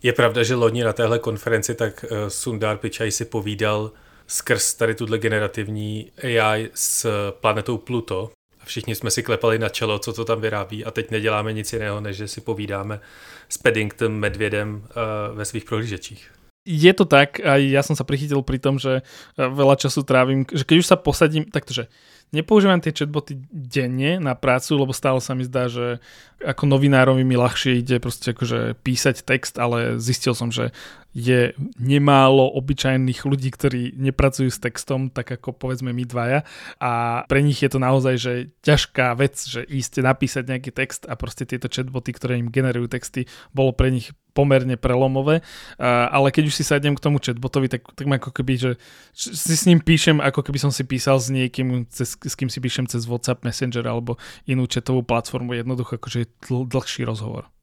Je 0.00 0.12
pravda, 0.16 0.40
že 0.40 0.56
loni 0.56 0.80
na 0.80 0.96
téhle 0.96 1.20
konferenci 1.20 1.76
tak 1.76 2.00
uh, 2.08 2.32
Sundar 2.32 2.80
Pichai 2.80 3.12
si 3.12 3.28
povídal 3.28 3.92
skrz 4.26 4.74
tady 4.74 4.94
tuhle 4.94 5.18
generativní 5.18 6.12
AI 6.16 6.70
s 6.74 7.06
planetou 7.30 7.78
Pluto. 7.78 8.30
A 8.64 8.66
všichni 8.66 8.94
jsme 8.94 9.10
si 9.10 9.22
klepali 9.22 9.58
na 9.58 9.68
čelo, 9.68 9.98
co 9.98 10.12
to 10.12 10.24
tam 10.24 10.40
vyrábí 10.40 10.84
a 10.84 10.90
teď 10.90 11.10
neděláme 11.10 11.52
nic 11.52 11.72
jiného, 11.72 12.00
než 12.00 12.16
že 12.16 12.28
si 12.28 12.40
povídáme 12.40 13.00
s 13.48 13.58
Paddington 13.58 14.12
medvědem 14.12 14.74
uh, 14.74 15.36
ve 15.36 15.44
svých 15.44 15.64
prohlížečích. 15.64 16.30
Je 16.64 16.92
to 16.96 17.04
tak, 17.04 17.44
aj 17.44 17.60
ja 17.60 17.84
som 17.84 17.92
sa 17.92 18.08
prichytil 18.08 18.40
pri 18.40 18.56
tom, 18.56 18.80
že 18.80 19.04
veľa 19.36 19.76
času 19.76 20.00
trávim, 20.00 20.48
že 20.48 20.64
keď 20.64 20.76
už 20.80 20.88
sa 20.88 20.96
posadím, 20.96 21.44
taktože 21.44 21.92
nepoužívam 22.32 22.80
tie 22.80 22.96
chatboty 22.96 23.36
denne 23.52 24.16
na 24.16 24.32
prácu, 24.32 24.80
lebo 24.80 24.96
stále 24.96 25.20
sa 25.20 25.36
mi 25.36 25.44
zdá, 25.44 25.68
že 25.68 26.00
ako 26.40 26.64
novinárovi 26.64 27.20
mi 27.20 27.36
ľahšie 27.36 27.84
ide 27.84 28.00
proste 28.00 28.32
akože 28.32 28.80
písať 28.80 29.28
text, 29.28 29.60
ale 29.60 30.00
zistil 30.00 30.32
som, 30.32 30.48
že 30.48 30.72
je 31.14 31.54
nemálo 31.78 32.50
obyčajných 32.58 33.22
ľudí, 33.22 33.54
ktorí 33.54 33.94
nepracujú 33.94 34.50
s 34.50 34.58
textom, 34.58 35.14
tak 35.14 35.30
ako 35.30 35.54
povedzme 35.54 35.94
my 35.94 36.02
dvaja. 36.02 36.42
A 36.82 37.22
pre 37.30 37.38
nich 37.40 37.62
je 37.62 37.70
to 37.70 37.78
naozaj, 37.78 38.18
že 38.18 38.32
ťažká 38.66 39.14
vec, 39.14 39.38
že 39.38 39.62
ísť 39.62 40.02
napísať 40.02 40.50
nejaký 40.50 40.74
text 40.74 41.06
a 41.06 41.14
proste 41.14 41.46
tieto 41.46 41.70
chatboty, 41.70 42.10
ktoré 42.10 42.42
im 42.42 42.50
generujú 42.50 42.90
texty, 42.90 43.30
bolo 43.54 43.70
pre 43.70 43.94
nich 43.94 44.10
pomerne 44.34 44.74
prelomové, 44.74 45.46
ale 45.78 46.34
keď 46.34 46.50
už 46.50 46.58
si 46.58 46.66
sadnem 46.66 46.98
k 46.98 47.04
tomu 47.06 47.22
chatbotovi, 47.22 47.70
tak, 47.70 47.86
tak 47.94 48.10
ako 48.10 48.34
keby, 48.34 48.54
že 48.58 48.70
si 49.14 49.54
s 49.54 49.62
ním 49.70 49.78
píšem, 49.78 50.18
ako 50.18 50.42
keby 50.42 50.58
som 50.58 50.74
si 50.74 50.82
písal 50.82 51.22
s 51.22 51.30
niekým, 51.30 51.86
cez, 51.86 52.18
s 52.18 52.34
kým 52.34 52.50
si 52.50 52.58
píšem 52.58 52.90
cez 52.90 53.06
WhatsApp 53.06 53.46
Messenger 53.46 53.86
alebo 53.86 54.18
inú 54.50 54.66
chatovú 54.66 55.06
platformu, 55.06 55.54
jednoducho 55.54 56.02
akože 56.02 56.26
dl- 56.50 56.66
dlhší 56.66 57.06
rozhovor. 57.06 57.53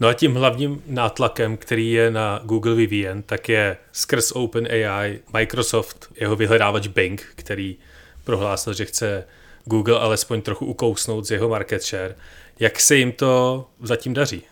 No 0.00 0.08
a 0.08 0.14
tím 0.14 0.34
hlavním 0.34 0.82
nátlakem, 0.86 1.56
který 1.56 1.92
je 1.92 2.10
na 2.10 2.40
Google 2.44 2.74
vyvíjen, 2.74 3.22
tak 3.22 3.48
je 3.48 3.76
skrz 3.92 4.32
OpenAI 4.32 5.20
Microsoft, 5.32 6.08
jeho 6.20 6.36
vyhledávač 6.36 6.86
Bing, 6.86 7.26
který 7.34 7.76
prohlásil, 8.24 8.72
že 8.72 8.84
chce 8.84 9.24
Google 9.64 9.98
alespoň 9.98 10.42
trochu 10.42 10.66
ukousnout 10.66 11.24
z 11.24 11.30
jeho 11.30 11.48
market 11.48 11.82
share. 11.82 12.16
Jak 12.58 12.80
se 12.80 12.96
jim 12.96 13.12
to 13.12 13.64
zatím 13.80 14.14
daří? 14.14 14.42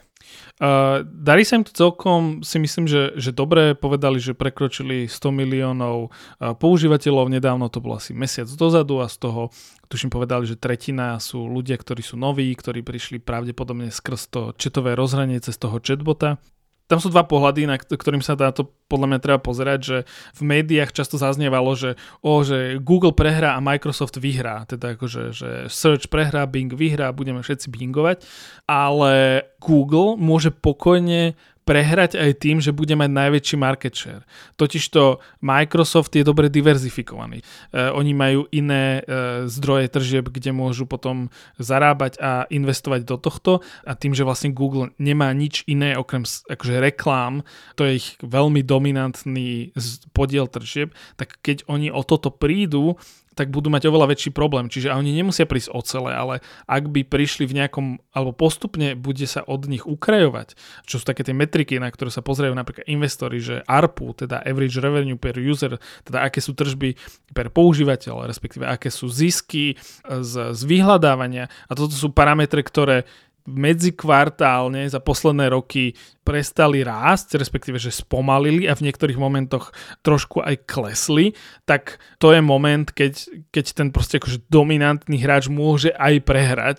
Uh, 0.59 1.03
darí 1.05 1.43
sa 1.43 1.59
im 1.59 1.65
to 1.67 1.75
celkom, 1.75 2.47
si 2.47 2.63
myslím, 2.63 2.87
že, 2.87 3.15
že 3.19 3.35
dobre. 3.35 3.75
Povedali, 3.75 4.23
že 4.23 4.39
prekročili 4.39 5.11
100 5.11 5.35
miliónov 5.35 6.09
uh, 6.09 6.55
používateľov, 6.55 7.33
nedávno 7.33 7.67
to 7.69 7.83
bolo 7.83 7.99
asi 7.99 8.15
mesiac 8.15 8.47
dozadu 8.47 9.03
a 9.03 9.11
z 9.11 9.17
toho 9.19 9.51
tuším 9.91 10.11
povedali, 10.11 10.47
že 10.47 10.59
tretina 10.59 11.19
sú 11.19 11.47
ľudia, 11.47 11.79
ktorí 11.79 12.01
sú 12.01 12.15
noví, 12.17 12.49
ktorí 12.55 12.83
prišli 12.87 13.21
pravdepodobne 13.21 13.93
skrz 13.93 14.21
to 14.31 14.41
četové 14.57 14.95
rozhranie 14.95 15.39
cez 15.43 15.59
toho 15.59 15.79
chatbota 15.83 16.39
tam 16.85 17.01
sú 17.01 17.09
dva 17.09 17.25
pohľady, 17.25 17.65
na 17.65 17.81
ktorým 17.81 18.21
sa 18.21 18.37
dá 18.37 18.53
to 18.53 18.69
podľa 18.93 19.09
mňa 19.09 19.21
treba 19.25 19.41
pozerať, 19.41 19.81
že 19.81 19.99
v 20.37 20.41
médiách 20.45 20.93
často 20.93 21.17
zaznievalo, 21.17 21.73
že, 21.73 21.97
o, 22.21 22.45
že 22.45 22.77
Google 22.79 23.17
prehrá 23.17 23.57
a 23.57 23.65
Microsoft 23.65 24.21
vyhrá, 24.21 24.69
teda 24.69 24.95
akože 24.95 25.33
že 25.33 25.51
Search 25.73 26.13
prehrá, 26.13 26.45
Bing 26.45 26.69
vyhrá, 26.69 27.09
budeme 27.17 27.41
všetci 27.41 27.73
bingovať, 27.73 28.21
ale 28.69 29.45
Google 29.65 30.21
môže 30.21 30.53
pokojne 30.53 31.33
prehrať 31.65 32.21
aj 32.21 32.31
tým, 32.45 32.61
že 32.61 32.77
bude 32.77 32.93
mať 32.93 33.11
najväčší 33.11 33.57
market 33.57 33.97
share. 33.97 34.23
Totižto 34.61 35.19
Microsoft 35.41 36.13
je 36.13 36.21
dobre 36.21 36.53
diverzifikovaný. 36.53 37.41
E, 37.41 37.45
oni 37.89 38.13
majú 38.13 38.45
iné 38.53 39.01
e, 39.01 39.49
zdroje 39.49 39.89
tržieb, 39.89 40.29
kde 40.29 40.53
môžu 40.53 40.85
potom 40.85 41.33
zarábať 41.57 42.21
a 42.21 42.45
investovať 42.53 43.09
do 43.09 43.17
tohto 43.17 43.65
a 43.89 43.97
tým, 43.97 44.13
že 44.13 44.29
vlastne 44.29 44.53
Google 44.53 44.93
nemá 45.01 45.33
nič 45.33 45.65
iné 45.65 45.97
okrem 45.97 46.23
akože 46.25 46.77
reklám, 46.85 47.41
to 47.75 47.89
je 47.89 47.93
ich 47.97 48.09
veľmi 48.21 48.61
dominantný 48.61 49.73
podiel 50.13 50.47
tržieb, 50.47 50.93
tak 51.17 51.41
keď 51.41 51.65
oni 51.67 51.89
o 51.89 52.05
toto 52.05 52.29
prídu, 52.29 53.01
tak 53.35 53.51
budú 53.51 53.69
mať 53.71 53.91
oveľa 53.91 54.15
väčší 54.15 54.31
problém. 54.31 54.71
Čiže 54.71 54.95
oni 54.95 55.11
nemusia 55.11 55.45
prísť 55.45 55.75
o 55.75 55.81
celé, 55.83 56.15
ale 56.15 56.35
ak 56.71 56.89
by 56.89 57.03
prišli 57.03 57.45
v 57.51 57.63
nejakom, 57.63 57.87
alebo 58.15 58.33
postupne 58.35 58.95
bude 58.95 59.27
sa 59.27 59.43
od 59.45 59.67
nich 59.67 59.83
ukrajovať, 59.85 60.55
čo 60.87 61.03
sú 61.03 61.05
také 61.05 61.27
tie 61.27 61.35
metriky, 61.35 61.77
na 61.83 61.91
ktoré 61.91 62.15
sa 62.15 62.23
pozerajú 62.23 62.55
napríklad 62.55 62.87
investori, 62.87 63.43
že 63.43 63.67
ARPU, 63.67 64.15
teda 64.15 64.41
Average 64.47 64.79
Revenue 64.79 65.19
per 65.19 65.37
User, 65.37 65.77
teda 66.07 66.23
aké 66.25 66.39
sú 66.39 66.55
tržby 66.55 66.95
per 67.35 67.51
používateľ, 67.51 68.31
respektíve 68.31 68.65
aké 68.65 68.89
sú 68.89 69.11
zisky 69.11 69.75
z, 70.07 70.33
z 70.55 70.61
vyhľadávania. 70.65 71.51
A 71.69 71.73
toto 71.75 71.93
sú 71.93 72.15
parametre, 72.15 72.63
ktoré 72.63 73.05
medzikvartálne 73.45 74.89
za 74.89 75.05
posledné 75.05 75.53
roky 75.53 75.93
prestali 76.25 76.81
rásť, 76.81 77.37
respektíve, 77.37 77.77
že 77.77 77.93
spomalili 77.93 78.65
a 78.65 78.73
v 78.73 78.89
niektorých 78.89 79.21
momentoch 79.21 79.77
trošku 80.01 80.41
aj 80.41 80.65
klesli, 80.65 81.37
tak 81.69 82.01
to 82.17 82.33
je 82.33 82.41
moment, 82.41 82.89
keď, 82.89 83.29
keď 83.53 83.65
ten 83.77 83.89
proste 83.93 84.17
akože 84.17 84.49
dominantný 84.49 85.21
hráč 85.21 85.53
môže 85.53 85.93
aj 85.93 86.25
prehrať. 86.25 86.79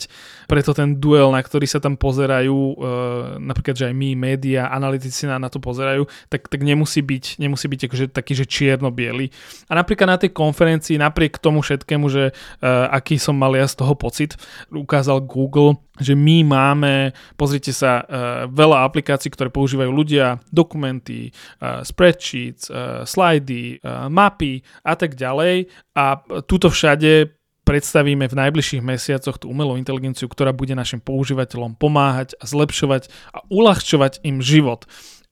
Preto 0.49 0.73
ten 0.73 0.97
duel, 0.97 1.29
na 1.29 1.45
ktorý 1.45 1.69
sa 1.69 1.77
tam 1.77 1.93
pozerajú, 1.93 2.57
e, 2.57 2.75
napríklad, 3.39 3.77
že 3.77 3.85
aj 3.93 3.95
my, 3.95 4.09
média, 4.17 4.65
analytici 4.73 5.29
na, 5.29 5.37
na 5.37 5.53
to 5.53 5.61
pozerajú, 5.61 6.09
tak, 6.27 6.49
tak 6.49 6.65
nemusí 6.65 7.05
byť, 7.05 7.37
nemusí 7.37 7.69
byť 7.69 7.81
akože 7.85 8.05
taký, 8.09 8.33
že 8.33 8.49
čierno-biely. 8.49 9.29
A 9.69 9.77
napríklad 9.77 10.09
na 10.09 10.17
tej 10.17 10.33
konferencii, 10.33 10.97
napriek 10.97 11.37
tomu 11.37 11.61
všetkému, 11.61 12.09
že 12.09 12.33
e, 12.33 12.65
aký 12.89 13.21
som 13.21 13.37
mal 13.37 13.53
ja 13.53 13.69
z 13.69 13.77
toho 13.77 13.93
pocit, 13.93 14.33
ukázal 14.73 15.21
Google, 15.21 15.77
že 15.99 16.11
my 16.11 16.43
máme, 16.43 17.15
pozrite 17.39 17.71
sa, 17.71 18.03
uh, 18.03 18.51
veľa 18.51 18.83
aplikácií, 18.83 19.31
ktoré 19.35 19.51
používajú 19.51 19.91
ľudia, 19.91 20.39
dokumenty, 20.49 21.29
uh, 21.59 21.83
spreadsheets, 21.83 22.71
uh, 22.71 23.03
slidy, 23.03 23.77
uh, 23.83 24.07
mapy 24.07 24.63
a 24.81 24.95
tak 24.95 25.19
ďalej. 25.19 25.67
A 25.93 26.23
túto 26.47 26.71
všade 26.71 27.35
predstavíme 27.65 28.29
v 28.29 28.37
najbližších 28.37 28.85
mesiacoch 28.85 29.41
tú 29.41 29.49
umelú 29.49 29.75
inteligenciu, 29.75 30.29
ktorá 30.29 30.53
bude 30.53 30.77
našim 30.77 31.01
používateľom 31.01 31.75
pomáhať 31.75 32.37
a 32.37 32.45
zlepšovať 32.45 33.09
a 33.33 33.41
uľahčovať 33.49 34.21
im 34.23 34.39
život 34.39 34.85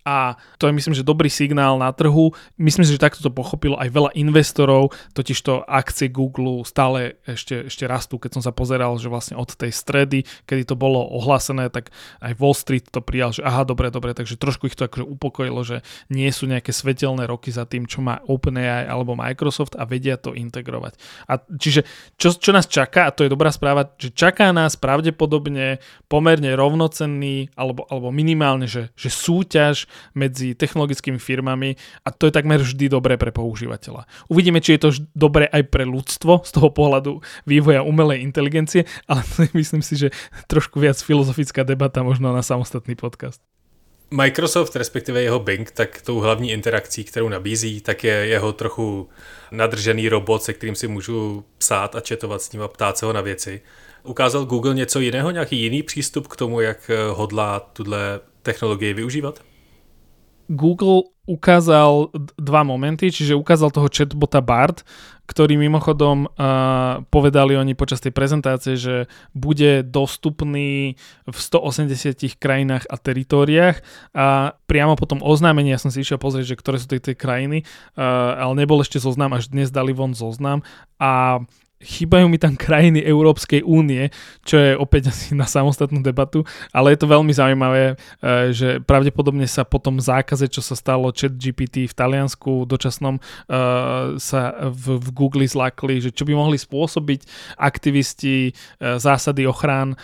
a 0.04 0.36
to 0.60 0.68
je 0.68 0.76
myslím, 0.76 0.96
že 0.96 1.08
dobrý 1.08 1.32
signál 1.32 1.80
na 1.80 1.92
trhu. 1.96 2.36
Myslím 2.60 2.84
si, 2.84 2.96
že 2.96 3.04
takto 3.04 3.24
to 3.24 3.32
pochopilo 3.32 3.80
aj 3.80 3.88
veľa 3.88 4.12
investorov, 4.20 4.92
totiž 5.16 5.40
to 5.40 5.64
akcie 5.64 6.12
Google 6.12 6.68
stále 6.68 7.20
ešte, 7.24 7.72
ešte 7.72 7.88
rastú. 7.88 8.20
Keď 8.20 8.40
som 8.40 8.44
sa 8.44 8.52
pozeral, 8.52 9.00
že 9.00 9.08
vlastne 9.08 9.40
od 9.40 9.48
tej 9.48 9.72
stredy, 9.72 10.28
kedy 10.44 10.68
to 10.68 10.76
bolo 10.76 11.00
ohlásené, 11.16 11.72
tak 11.72 11.96
aj 12.20 12.36
Wall 12.36 12.56
Street 12.56 12.92
to 12.92 13.00
prijal, 13.00 13.32
že 13.32 13.42
aha, 13.48 13.64
dobre, 13.64 13.88
dobre, 13.90 14.12
takže 14.12 14.36
trošku 14.36 14.68
ich 14.68 14.76
to 14.76 14.92
akože 14.92 15.08
upokojilo, 15.08 15.64
že 15.64 15.78
nie 16.12 16.28
sú 16.30 16.52
nejaké 16.52 16.76
svetelné 16.76 17.24
roky 17.24 17.50
za 17.50 17.64
tým, 17.64 17.88
čo 17.88 18.04
má 18.04 18.20
OpenAI 18.28 18.92
alebo 18.92 19.16
Microsoft 19.16 19.80
a 19.80 19.88
vedia 19.88 20.20
to 20.20 20.36
integrovať. 20.36 21.00
A 21.32 21.40
čiže 21.40 21.88
čo, 22.20 22.36
čo 22.36 22.52
nás 22.52 22.68
čaká, 22.68 23.08
a 23.08 23.16
to 23.16 23.24
je 23.24 23.32
dobrá 23.32 23.50
správa, 23.56 23.88
že 23.96 24.12
čaká 24.12 24.52
nás 24.52 24.76
pravdepodobne 24.76 25.80
pomerne 26.12 26.52
rovnocenný 26.60 27.56
alebo, 27.56 27.88
alebo 27.88 28.12
minimálne, 28.12 28.68
že, 28.68 28.92
že 29.00 29.08
súťaž 29.08 29.88
medzi 30.14 30.56
technologickými 30.56 31.20
firmami 31.20 31.76
a 32.06 32.10
to 32.12 32.30
je 32.30 32.34
takmer 32.34 32.62
vždy 32.62 32.90
dobré 32.90 33.18
pre 33.18 33.32
používateľa. 33.32 34.06
Uvidíme, 34.30 34.60
či 34.60 34.76
je 34.78 34.82
to 34.82 34.90
dobré 35.16 35.50
aj 35.50 35.70
pre 35.70 35.84
ľudstvo 35.88 36.46
z 36.46 36.52
toho 36.52 36.70
pohľadu 36.70 37.24
vývoja 37.46 37.82
umelej 37.84 38.22
inteligencie, 38.22 38.86
ale 39.08 39.24
myslím 39.60 39.82
si, 39.82 39.96
že 39.96 40.08
trošku 40.48 40.80
viac 40.80 41.00
filozofická 41.00 41.64
debata 41.64 42.04
možno 42.04 42.34
na 42.34 42.42
samostatný 42.42 42.96
podcast. 42.96 43.42
Microsoft, 44.14 44.76
respektive 44.76 45.22
jeho 45.22 45.40
Bing, 45.40 45.72
tak 45.72 46.02
tou 46.02 46.20
hlavní 46.20 46.52
interakcí, 46.52 47.04
kterou 47.04 47.30
nabízí, 47.30 47.82
tak 47.82 48.04
je 48.04 48.14
jeho 48.14 48.54
trochu 48.54 49.10
nadržený 49.52 50.10
robot, 50.10 50.44
se 50.44 50.54
kterým 50.54 50.76
si 50.76 50.88
můžu 50.88 51.46
psát 51.58 51.96
a 51.96 52.00
četovat 52.00 52.42
s 52.42 52.52
ním 52.52 52.62
a 52.62 52.68
ptát 52.68 52.98
se 52.98 53.06
ho 53.06 53.14
na 53.14 53.22
věci. 53.22 53.62
Ukázal 54.04 54.46
Google 54.46 54.74
něco 54.74 55.00
jiného, 55.00 55.32
nějaký 55.32 55.62
jiný 55.62 55.84
přístup 55.84 56.28
k 56.28 56.36
tomu, 56.36 56.62
jak 56.62 56.92
hodlá 57.14 57.60
tuhle 57.60 58.20
technologii 58.42 58.94
využívat? 58.94 59.40
Google 60.52 61.14
ukázal 61.24 62.12
dva 62.36 62.68
momenty, 62.68 63.08
čiže 63.08 63.40
ukázal 63.40 63.72
toho 63.72 63.88
chatbota 63.88 64.44
Bard, 64.44 64.84
ktorý 65.24 65.56
mimochodom 65.56 66.28
uh, 66.28 67.00
povedali 67.08 67.56
oni 67.56 67.80
počas 67.80 68.04
tej 68.04 68.12
prezentácie, 68.12 68.76
že 68.76 69.08
bude 69.32 69.88
dostupný 69.88 71.00
v 71.24 71.38
180 71.40 72.36
krajinách 72.36 72.84
a 72.92 73.00
teritóriách 73.00 73.80
a 74.12 74.60
priamo 74.68 75.00
potom 75.00 75.24
oznámení, 75.24 75.72
ja 75.72 75.80
som 75.80 75.96
si 75.96 76.04
išiel 76.04 76.20
pozrieť, 76.20 76.54
že 76.54 76.60
ktoré 76.60 76.76
sú 76.76 76.92
tie, 76.92 77.16
krajiny, 77.16 77.64
uh, 77.96 78.36
ale 78.44 78.68
nebol 78.68 78.84
ešte 78.84 79.00
zoznam, 79.00 79.32
až 79.32 79.48
dnes 79.48 79.72
dali 79.72 79.96
von 79.96 80.12
zoznam. 80.12 80.60
A 81.00 81.40
chýbajú 81.84 82.32
mi 82.32 82.40
tam 82.40 82.56
krajiny 82.56 83.04
Európskej 83.04 83.62
únie, 83.62 84.10
čo 84.48 84.56
je 84.58 84.72
opäť 84.74 85.08
asi 85.12 85.36
na 85.36 85.46
samostatnú 85.46 86.00
debatu, 86.00 86.48
ale 86.72 86.96
je 86.96 87.00
to 87.04 87.12
veľmi 87.12 87.34
zaujímavé, 87.36 87.84
e, 87.94 87.96
že 88.56 88.80
pravdepodobne 88.82 89.46
sa 89.46 89.68
po 89.68 89.78
tom 89.78 90.00
zákaze, 90.00 90.48
čo 90.48 90.64
sa 90.64 90.74
stalo 90.74 91.12
chat 91.12 91.36
GPT 91.36 91.86
v 91.92 91.94
Taliansku 91.94 92.64
dočasnom, 92.66 93.20
e, 93.20 93.22
sa 94.18 94.42
v, 94.72 95.04
Google 95.12 95.46
zlakli, 95.46 96.00
že 96.00 96.10
čo 96.16 96.24
by 96.24 96.34
mohli 96.34 96.58
spôsobiť 96.58 97.28
aktivisti 97.60 98.50
e, 98.50 98.52
zásady 98.98 99.46
ochrán 99.46 99.96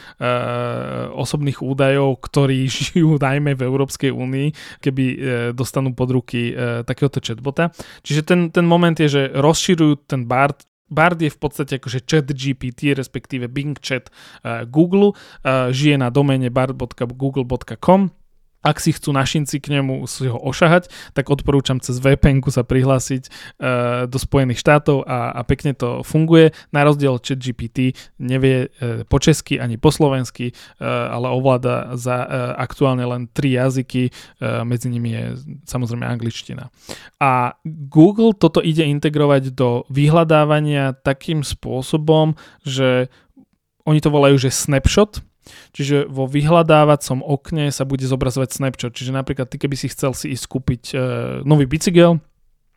osobných 1.15 1.63
údajov, 1.63 2.19
ktorí 2.19 2.67
žijú 2.91 3.15
najmä 3.17 3.55
v 3.55 3.65
Európskej 3.65 4.11
únii, 4.11 4.79
keby 4.83 5.03
dostanú 5.55 5.95
pod 5.95 6.11
ruky 6.11 6.51
takéhoto 6.83 7.23
chatbota. 7.23 7.71
Čiže 8.03 8.21
ten, 8.25 8.39
ten 8.51 8.65
moment 8.67 8.95
je, 8.95 9.07
že 9.07 9.23
rozširujú 9.31 10.09
ten 10.09 10.27
BART, 10.27 10.67
Bard 10.89 11.21
je 11.21 11.29
v 11.29 11.39
podstate 11.39 11.77
akože 11.77 12.03
chat 12.05 12.27
GPT, 12.27 12.97
respektíve 12.97 13.47
Bing 13.47 13.77
chat 13.79 14.09
uh, 14.09 14.65
Google, 14.65 15.13
uh, 15.13 15.69
žije 15.71 15.97
na 15.97 16.09
domene 16.09 16.49
bard.google.com 16.49 18.18
ak 18.59 18.77
si 18.83 18.91
chcú 18.91 19.15
našinci 19.15 19.63
k 19.63 19.79
nemu 19.79 20.03
si 20.03 20.27
ho 20.27 20.35
ošahať, 20.35 20.91
tak 21.15 21.31
odporúčam 21.31 21.79
cez 21.79 21.99
vpn 22.03 22.43
sa 22.51 22.67
prihlásiť 22.67 23.23
uh, 23.27 23.31
do 24.09 24.17
Spojených 24.19 24.59
štátov 24.59 25.07
a, 25.07 25.31
a 25.31 25.41
pekne 25.47 25.71
to 25.71 26.03
funguje. 26.03 26.51
Na 26.75 26.83
rozdiel 26.83 27.15
od 27.15 27.23
GPT 27.23 27.95
nevie 28.19 28.67
uh, 28.67 29.07
po 29.07 29.17
česky 29.23 29.61
ani 29.61 29.79
po 29.79 29.95
slovensky, 29.95 30.51
uh, 30.51 31.15
ale 31.15 31.31
ovláda 31.31 31.95
za 31.95 32.17
uh, 32.19 32.27
aktuálne 32.59 33.07
len 33.07 33.31
tri 33.31 33.55
jazyky, 33.55 34.11
uh, 34.11 34.67
medzi 34.67 34.91
nimi 34.91 35.15
je 35.15 35.25
samozrejme 35.63 36.03
angličtina. 36.03 36.67
A 37.23 37.55
Google 37.65 38.35
toto 38.35 38.59
ide 38.59 38.83
integrovať 38.83 39.55
do 39.55 39.87
vyhľadávania 39.87 40.99
takým 40.99 41.47
spôsobom, 41.47 42.35
že 42.67 43.07
oni 43.87 43.99
to 44.03 44.11
volajú, 44.11 44.35
že 44.37 44.53
snapshot, 44.53 45.23
Čiže 45.73 46.09
vo 46.09 46.29
vyhľadávacom 46.29 47.25
okne 47.25 47.69
sa 47.73 47.83
bude 47.83 48.05
zobrazovať 48.05 48.49
snapshot. 48.55 48.93
Čiže 48.95 49.15
napríklad 49.15 49.49
ty, 49.49 49.57
keby 49.57 49.75
si 49.75 49.91
chcel 49.91 50.13
si 50.13 50.31
ísť 50.33 50.45
kúpiť 50.45 50.83
e, 50.91 50.97
nový 51.43 51.65
bicykel, 51.65 52.21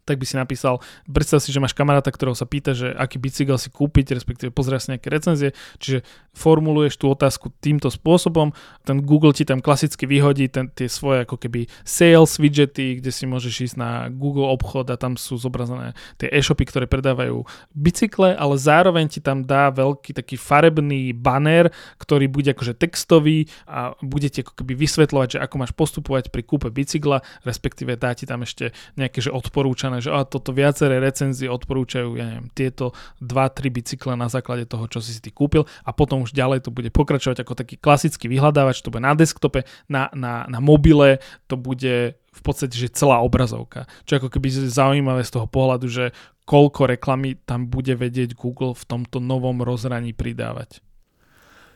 tak 0.03 0.19
by 0.19 0.27
si 0.27 0.35
napísal, 0.35 0.83
predstav 1.07 1.39
si, 1.39 1.55
že 1.55 1.63
máš 1.63 1.79
kamaráta, 1.79 2.11
ktorého 2.11 2.35
sa 2.35 2.47
pýta, 2.47 2.75
že 2.75 2.91
aký 2.91 3.23
bicykel 3.23 3.55
si 3.55 3.71
kúpiť, 3.71 4.19
respektíve 4.19 4.51
pozrieš 4.51 4.87
si 4.87 4.99
nejaké 4.99 5.09
recenzie, 5.09 5.55
čiže 5.79 6.03
formuluješ 6.35 6.99
tú 6.99 7.07
otázku 7.11 7.55
týmto 7.63 7.87
spôsobom, 7.87 8.51
ten 8.83 8.99
Google 8.99 9.31
ti 9.31 9.47
tam 9.47 9.63
klasicky 9.63 10.11
vyhodí 10.11 10.51
ten, 10.51 10.67
tie 10.75 10.91
svoje 10.91 11.23
ako 11.23 11.39
keby 11.39 11.71
sales 11.87 12.35
widgety, 12.43 12.99
kde 12.99 13.11
si 13.15 13.25
môžeš 13.31 13.73
ísť 13.73 13.77
na 13.79 13.91
Google 14.11 14.51
obchod 14.51 14.91
a 14.91 14.99
tam 14.99 15.15
sú 15.15 15.39
zobrazené 15.39 15.95
tie 16.19 16.27
e-shopy, 16.35 16.67
ktoré 16.67 16.91
predávajú 16.91 17.47
bicykle, 17.71 18.35
ale 18.35 18.55
zároveň 18.59 19.07
ti 19.07 19.21
tam 19.23 19.47
dá 19.47 19.71
veľký 19.71 20.19
taký 20.19 20.35
farebný 20.35 21.15
banner, 21.15 21.71
ktorý 22.03 22.27
bude 22.27 22.51
akože 22.51 22.75
textový 22.75 23.47
a 23.71 23.95
bude 24.03 24.27
ti 24.27 24.43
ako 24.43 24.59
keby 24.59 24.75
vysvetľovať, 24.75 25.29
že 25.37 25.43
ako 25.43 25.55
máš 25.63 25.73
postupovať 25.77 26.35
pri 26.35 26.43
kúpe 26.43 26.69
bicykla, 26.75 27.23
respektíve 27.47 27.95
dá 27.95 28.11
ti 28.19 28.27
tam 28.27 28.43
ešte 28.43 28.75
nejaké 28.99 29.23
že 29.23 29.31
odporúčania 29.31 29.92
napísané, 29.93 30.01
že 30.01 30.11
a 30.13 30.25
toto 30.25 30.57
viaceré 30.57 30.97
recenzie 31.01 31.49
odporúčajú, 31.51 32.17
ja 32.17 32.25
neviem, 32.25 32.49
tieto 32.57 32.97
2-3 33.21 33.69
bicykle 33.69 34.13
na 34.17 34.33
základe 34.33 34.65
toho, 34.65 34.89
čo 34.89 35.05
si 35.05 35.13
si 35.13 35.21
ty 35.21 35.29
kúpil 35.29 35.69
a 35.85 35.91
potom 35.93 36.25
už 36.25 36.33
ďalej 36.33 36.65
to 36.65 36.71
bude 36.73 36.89
pokračovať 36.89 37.45
ako 37.45 37.53
taký 37.53 37.77
klasický 37.77 38.29
vyhľadávač, 38.33 38.81
to 38.81 38.89
bude 38.89 39.05
na 39.05 39.13
desktope, 39.13 39.69
na, 39.89 40.09
na, 40.17 40.49
na 40.49 40.59
mobile, 40.63 41.21
to 41.49 41.61
bude 41.61 42.17
v 42.17 42.41
podstate, 42.41 42.73
že 42.73 42.97
celá 42.97 43.21
obrazovka. 43.21 43.85
Čo 44.09 44.25
ako 44.25 44.29
keby 44.33 44.49
zaujímavé 44.73 45.21
z 45.21 45.37
toho 45.37 45.45
pohľadu, 45.45 45.87
že 45.93 46.17
koľko 46.49 46.89
reklamy 46.89 47.37
tam 47.45 47.69
bude 47.69 47.93
vedieť 47.93 48.33
Google 48.33 48.73
v 48.73 48.85
tomto 48.89 49.21
novom 49.21 49.61
rozhraní 49.61 50.17
pridávať. 50.17 50.81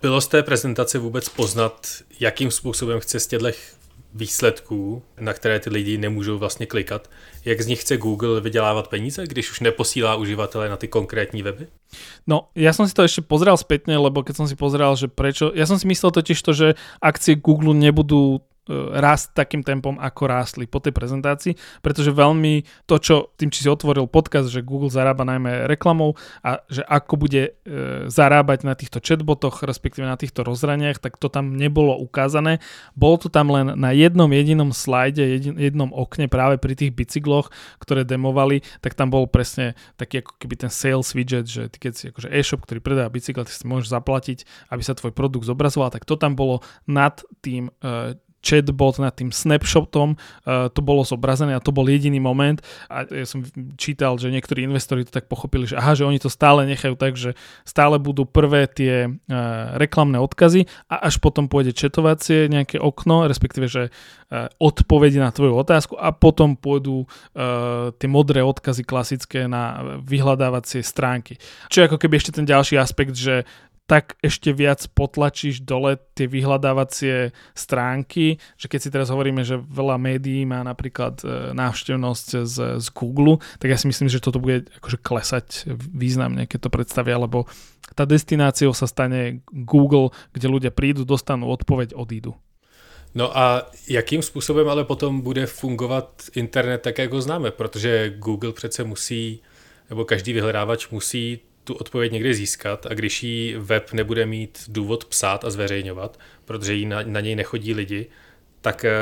Bylo 0.02 0.20
z 0.20 0.28
té 0.28 0.42
prezentace 0.42 0.98
vůbec 0.98 1.28
poznat, 1.28 1.86
jakým 2.20 2.50
způsobem 2.50 3.00
chce 3.00 3.20
z 3.20 3.26
těchto 3.26 3.48
výsledků, 4.16 5.02
na 5.20 5.32
které 5.32 5.60
ty 5.60 5.70
lidi 5.70 5.98
nemůžou 5.98 6.38
vlastně 6.38 6.66
klikat, 6.66 7.10
jak 7.44 7.60
z 7.60 7.66
nich 7.66 7.80
chce 7.80 7.96
Google 7.96 8.40
vydělávat 8.40 8.88
peníze, 8.88 9.26
když 9.26 9.50
už 9.50 9.60
neposílá 9.60 10.16
uživatele 10.16 10.68
na 10.68 10.76
ty 10.76 10.88
konkrétní 10.88 11.42
weby? 11.42 11.66
No, 12.26 12.50
ja 12.58 12.74
som 12.74 12.90
si 12.90 12.94
to 12.96 13.06
ešte 13.06 13.22
pozrel 13.22 13.54
spätne, 13.54 13.94
lebo 13.94 14.26
keď 14.26 14.42
som 14.42 14.46
si 14.50 14.58
pozrel, 14.58 14.90
že 14.98 15.06
prečo... 15.06 15.54
Ja 15.54 15.70
som 15.70 15.78
si 15.78 15.86
myslel 15.86 16.10
totiž 16.10 16.38
to, 16.42 16.50
že 16.50 16.68
akcie 16.98 17.38
Google 17.38 17.76
nebudú 17.78 18.42
rast 18.74 19.30
takým 19.32 19.62
tempom, 19.62 19.94
ako 20.02 20.22
rástli 20.26 20.66
po 20.66 20.82
tej 20.82 20.90
prezentácii, 20.90 21.54
pretože 21.80 22.10
veľmi 22.10 22.66
to, 22.90 22.98
čo 22.98 23.14
tým, 23.38 23.54
či 23.54 23.62
si 23.62 23.68
otvoril 23.70 24.10
podcast, 24.10 24.50
že 24.50 24.66
Google 24.66 24.90
zarába 24.90 25.22
najmä 25.22 25.70
reklamou 25.70 26.18
a 26.42 26.58
že 26.66 26.82
ako 26.82 27.14
bude 27.14 27.42
e, 27.46 27.50
zarábať 28.10 28.66
na 28.66 28.74
týchto 28.74 28.98
chatbotoch, 28.98 29.62
respektíve 29.62 30.02
na 30.02 30.18
týchto 30.18 30.42
rozhraniach, 30.42 30.98
tak 30.98 31.14
to 31.16 31.30
tam 31.30 31.54
nebolo 31.54 31.94
ukázané. 31.94 32.58
Bolo 32.98 33.22
to 33.22 33.28
tam 33.30 33.54
len 33.54 33.78
na 33.78 33.94
jednom 33.94 34.28
jedinom 34.30 34.74
slajde, 34.74 35.22
jednom 35.54 35.94
okne 35.94 36.26
práve 36.26 36.58
pri 36.58 36.74
tých 36.74 36.90
bicykloch, 36.90 37.54
ktoré 37.78 38.02
demovali, 38.02 38.66
tak 38.82 38.98
tam 38.98 39.14
bol 39.14 39.30
presne 39.30 39.78
taký 39.94 40.26
ako 40.26 40.42
keby 40.42 40.54
ten 40.66 40.70
sales 40.74 41.14
widget, 41.14 41.46
že 41.46 41.70
ty 41.70 41.78
keď 41.78 41.92
si 41.94 42.04
akože 42.10 42.28
e-shop, 42.34 42.66
ktorý 42.66 42.82
predáva 42.82 43.14
bicykel, 43.14 43.46
ty 43.46 43.54
si 43.54 43.62
môžeš 43.62 43.94
zaplatiť, 43.94 44.38
aby 44.74 44.82
sa 44.82 44.98
tvoj 44.98 45.14
produkt 45.14 45.46
zobrazoval, 45.46 45.94
tak 45.94 46.02
to 46.02 46.18
tam 46.18 46.34
bolo 46.34 46.66
nad 46.90 47.22
tým 47.40 47.70
e, 47.78 48.18
chatbot 48.46 49.02
nad 49.02 49.10
tým 49.10 49.34
snapshotom, 49.34 50.14
uh, 50.14 50.70
to 50.70 50.78
bolo 50.86 51.02
zobrazené 51.02 51.58
a 51.58 51.60
to 51.60 51.74
bol 51.74 51.82
jediný 51.82 52.22
moment 52.22 52.62
a 52.86 53.02
ja 53.10 53.26
som 53.26 53.42
čítal, 53.74 54.14
že 54.22 54.30
niektorí 54.30 54.62
investori 54.62 55.02
to 55.02 55.10
tak 55.10 55.26
pochopili, 55.26 55.66
že 55.66 55.74
aha, 55.74 55.98
že 55.98 56.06
oni 56.06 56.22
to 56.22 56.30
stále 56.30 56.62
nechajú 56.62 56.94
tak, 56.94 57.18
že 57.18 57.34
stále 57.66 57.98
budú 57.98 58.22
prvé 58.22 58.70
tie 58.70 59.10
uh, 59.10 59.74
reklamné 59.74 60.22
odkazy 60.22 60.70
a 60.86 61.10
až 61.10 61.18
potom 61.18 61.50
pôjde 61.50 61.74
četovacie 61.74 62.46
nejaké 62.46 62.78
okno, 62.78 63.26
respektíve, 63.26 63.66
že 63.66 63.90
uh, 63.90 64.46
odpovede 64.62 65.18
na 65.18 65.34
tvoju 65.34 65.58
otázku 65.58 65.98
a 65.98 66.14
potom 66.14 66.54
pôjdu 66.54 67.08
tie 67.96 68.08
modré 68.08 68.44
odkazy 68.44 68.84
klasické 68.84 69.48
na 69.48 69.96
vyhľadávacie 70.04 70.84
stránky. 70.84 71.40
Čo 71.72 71.82
je 71.82 71.88
ako 71.88 71.98
keby 71.98 72.14
ešte 72.20 72.36
ten 72.36 72.46
ďalší 72.46 72.76
aspekt, 72.76 73.16
že 73.16 73.48
tak 73.86 74.18
ešte 74.18 74.50
viac 74.50 74.82
potlačíš 74.98 75.62
dole 75.62 75.94
tie 76.18 76.26
vyhľadávacie 76.26 77.30
stránky, 77.54 78.42
že 78.58 78.66
keď 78.66 78.80
si 78.82 78.90
teraz 78.90 79.08
hovoríme, 79.14 79.46
že 79.46 79.62
veľa 79.62 79.94
médií 79.94 80.42
má 80.42 80.66
napríklad 80.66 81.22
e, 81.22 81.54
návštevnosť 81.54 82.26
z, 82.42 82.56
z 82.82 82.86
Google, 82.90 83.38
tak 83.62 83.70
ja 83.70 83.78
si 83.78 83.86
myslím, 83.86 84.10
že 84.10 84.18
toto 84.18 84.42
bude 84.42 84.66
akože 84.82 84.98
klesať 84.98 85.46
významne, 85.94 86.50
keď 86.50 86.66
to 86.66 86.74
predstavia, 86.74 87.14
lebo 87.14 87.46
tá 87.94 88.02
destináciou 88.02 88.74
sa 88.74 88.90
stane 88.90 89.46
Google, 89.54 90.10
kde 90.34 90.50
ľudia 90.50 90.74
prídu, 90.74 91.06
dostanú 91.06 91.46
odpoveď, 91.54 91.94
odídu. 91.94 92.34
No 93.14 93.32
a 93.38 93.70
jakým 93.88 94.22
způsobem 94.22 94.68
ale 94.68 94.84
potom 94.84 95.20
bude 95.20 95.46
fungovat 95.46 96.22
internet 96.34 96.82
tak, 96.82 96.98
jak 96.98 97.12
ho 97.12 97.20
známe? 97.22 97.50
Protože 97.50 98.10
Google 98.18 98.52
přece 98.52 98.84
musí, 98.84 99.40
nebo 99.88 100.04
každý 100.04 100.32
vyhledávač 100.32 100.90
musí 100.90 101.40
tu 101.66 101.74
odpověď 101.74 102.12
někde 102.12 102.34
získat 102.34 102.86
a 102.86 102.94
když 102.94 103.22
jí 103.22 103.54
web 103.58 103.92
nebude 103.92 104.26
mít 104.26 104.64
důvod 104.68 105.04
psát 105.04 105.44
a 105.44 105.50
zveřejňovat, 105.50 106.18
protože 106.44 106.74
jí 106.74 106.86
na, 106.86 107.02
na 107.02 107.20
něj 107.20 107.34
nechodí 107.34 107.74
lidi, 107.74 108.06
tak 108.60 108.84
eh, 108.84 108.92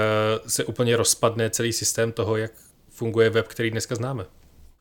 se 0.46 0.64
úplně 0.64 0.96
rozpadne 0.96 1.50
celý 1.50 1.72
systém 1.72 2.12
toho, 2.12 2.36
jak 2.36 2.52
funguje 2.90 3.30
web, 3.30 3.48
který 3.48 3.70
dneska 3.70 3.94
známe. 3.94 4.24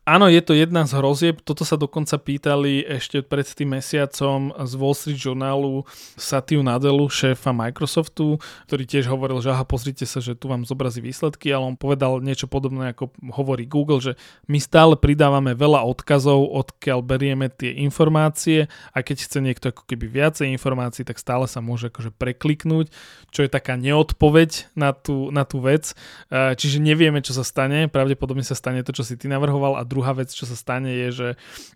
Áno, 0.04 0.28
je 0.28 0.44
to 0.44 0.52
jedna 0.52 0.84
z 0.84 1.00
hrozieb. 1.00 1.40
Toto 1.40 1.64
sa 1.64 1.80
dokonca 1.80 2.20
pýtali 2.20 2.84
ešte 2.84 3.24
pred 3.24 3.48
tým 3.48 3.80
mesiacom 3.80 4.52
z 4.52 4.72
Wall 4.76 4.92
Street 4.92 5.16
Journalu 5.16 5.88
Satiu 6.20 6.60
Nadelu, 6.60 7.08
šéfa 7.08 7.56
Microsoftu, 7.56 8.36
ktorý 8.68 8.84
tiež 8.84 9.08
hovoril, 9.08 9.40
že 9.40 9.56
aha, 9.56 9.64
pozrite 9.64 10.04
sa, 10.04 10.20
že 10.20 10.36
tu 10.36 10.52
vám 10.52 10.68
zobrazí 10.68 11.00
výsledky, 11.00 11.48
ale 11.56 11.72
on 11.72 11.80
povedal 11.80 12.20
niečo 12.20 12.44
podobné, 12.44 12.92
ako 12.92 13.16
hovorí 13.32 13.64
Google, 13.64 14.04
že 14.04 14.12
my 14.44 14.60
stále 14.60 14.92
pridávame 15.00 15.56
veľa 15.56 15.80
odkazov, 15.88 16.52
odkiaľ 16.52 17.00
berieme 17.00 17.48
tie 17.48 17.72
informácie 17.72 18.68
a 18.92 19.00
keď 19.00 19.24
chce 19.24 19.40
niekto 19.40 19.72
ako 19.72 19.88
keby 19.88 20.04
viacej 20.04 20.52
informácií, 20.52 21.08
tak 21.08 21.16
stále 21.16 21.48
sa 21.48 21.64
môže 21.64 21.88
akože 21.88 22.12
prekliknúť, 22.12 22.92
čo 23.32 23.40
je 23.40 23.48
taká 23.48 23.80
neodpoveď 23.80 24.68
na 24.76 24.92
tú, 24.92 25.32
na 25.32 25.48
tú 25.48 25.64
vec. 25.64 25.96
Čiže 26.28 26.76
nevieme, 26.76 27.24
čo 27.24 27.32
sa 27.32 27.40
stane. 27.40 27.88
Pravdepodobne 27.88 28.44
sa 28.44 28.52
stane 28.52 28.84
to, 28.84 28.92
čo 28.92 29.00
si 29.00 29.16
ty 29.16 29.32
navrhoval 29.32 29.80
a 29.80 29.93
druhá 29.94 30.10
vec, 30.18 30.34
čo 30.34 30.42
sa 30.42 30.58
stane, 30.58 30.90
je, 30.90 31.08
že 31.14 31.28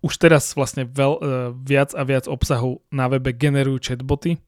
už 0.03 0.19
teraz 0.19 0.59
vlastne 0.59 0.83
veľ, 0.83 1.13
uh, 1.15 1.23
viac 1.55 1.95
a 1.95 2.03
viac 2.03 2.27
obsahu 2.27 2.83
na 2.91 3.07
webe 3.07 3.31
generujú 3.31 3.95
chatboty, 3.95 4.43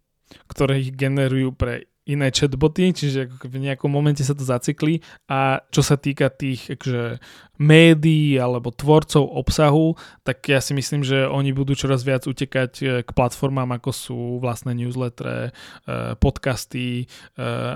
ktoré 0.51 0.83
ich 0.83 0.91
generujú 0.91 1.55
pre 1.55 1.90
iné 2.09 2.33
chatboty, 2.33 2.97
čiže 2.97 3.29
v 3.45 3.57
nejakom 3.61 3.93
momente 3.93 4.25
sa 4.25 4.33
to 4.33 4.43
zaciklí 4.43 5.05
a 5.29 5.61
čo 5.69 5.85
sa 5.85 6.01
týka 6.01 6.33
tých 6.33 6.73
akože, 6.73 7.21
médií 7.61 8.41
alebo 8.41 8.73
tvorcov 8.73 9.21
obsahu, 9.21 10.01
tak 10.25 10.49
ja 10.49 10.65
si 10.65 10.73
myslím, 10.73 11.05
že 11.05 11.29
oni 11.29 11.53
budú 11.53 11.77
čoraz 11.77 12.01
viac 12.01 12.25
utekať 12.25 12.73
e, 12.81 12.85
k 13.05 13.11
platformám 13.13 13.77
ako 13.77 13.91
sú 13.93 14.19
vlastné 14.41 14.73
newsletter, 14.73 15.53
e, 15.53 16.17
podcasty 16.17 17.05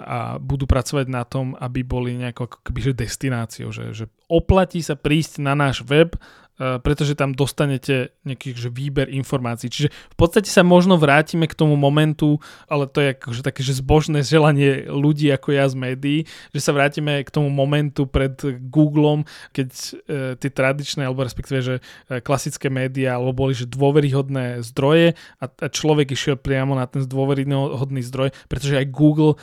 a 0.04 0.40
budú 0.40 0.64
pracovať 0.64 1.06
na 1.08 1.22
tom, 1.28 1.52
aby 1.60 1.84
boli 1.84 2.16
nejakou 2.16 2.48
ako 2.48 2.70
destináciou, 2.96 3.68
že, 3.70 3.92
že 3.92 4.04
oplatí 4.28 4.80
sa 4.80 4.96
prísť 4.96 5.44
na 5.44 5.52
náš 5.52 5.84
web, 5.84 6.16
e, 6.16 6.20
pretože 6.56 7.18
tam 7.18 7.34
dostanete 7.34 8.14
nejaký 8.22 8.54
že 8.54 8.70
výber 8.70 9.10
informácií. 9.10 9.66
Čiže 9.66 9.88
v 9.90 10.16
podstate 10.16 10.46
sa 10.46 10.62
možno 10.62 10.94
vrátime 10.94 11.50
k 11.50 11.58
tomu 11.58 11.74
momentu, 11.74 12.38
ale 12.70 12.86
to 12.86 13.02
je 13.02 13.08
akože 13.18 13.42
také 13.42 13.66
že 13.66 13.82
zbožné 13.82 14.22
želanie 14.22 14.86
ľudí 14.86 15.26
ako 15.34 15.50
ja 15.50 15.66
z 15.66 15.74
médií, 15.74 16.18
že 16.54 16.60
sa 16.62 16.70
vrátime 16.70 17.26
k 17.26 17.30
tomu 17.34 17.50
momentu 17.50 18.06
pred 18.06 18.38
Googlem, 18.70 19.26
keď 19.50 19.68
e, 19.74 19.90
tie 20.38 20.50
tradičné, 20.50 21.02
alebo 21.02 21.26
respektíve, 21.26 21.60
že 21.60 21.74
e, 22.06 22.22
klasické 22.22 22.70
médiá, 22.70 23.18
alebo 23.18 23.34
boli 23.34 23.58
že 23.58 23.66
dôveryhodné 23.66 24.62
zdroje 24.62 25.18
a, 25.42 25.44
a 25.50 25.66
človek 25.66 26.14
išiel 26.14 26.38
priamo 26.38 26.78
na 26.78 26.86
ten 26.86 27.02
dôveryhodný 27.02 28.02
zdroj, 28.06 28.30
pretože 28.46 28.78
aj 28.78 28.94
Google 28.94 29.34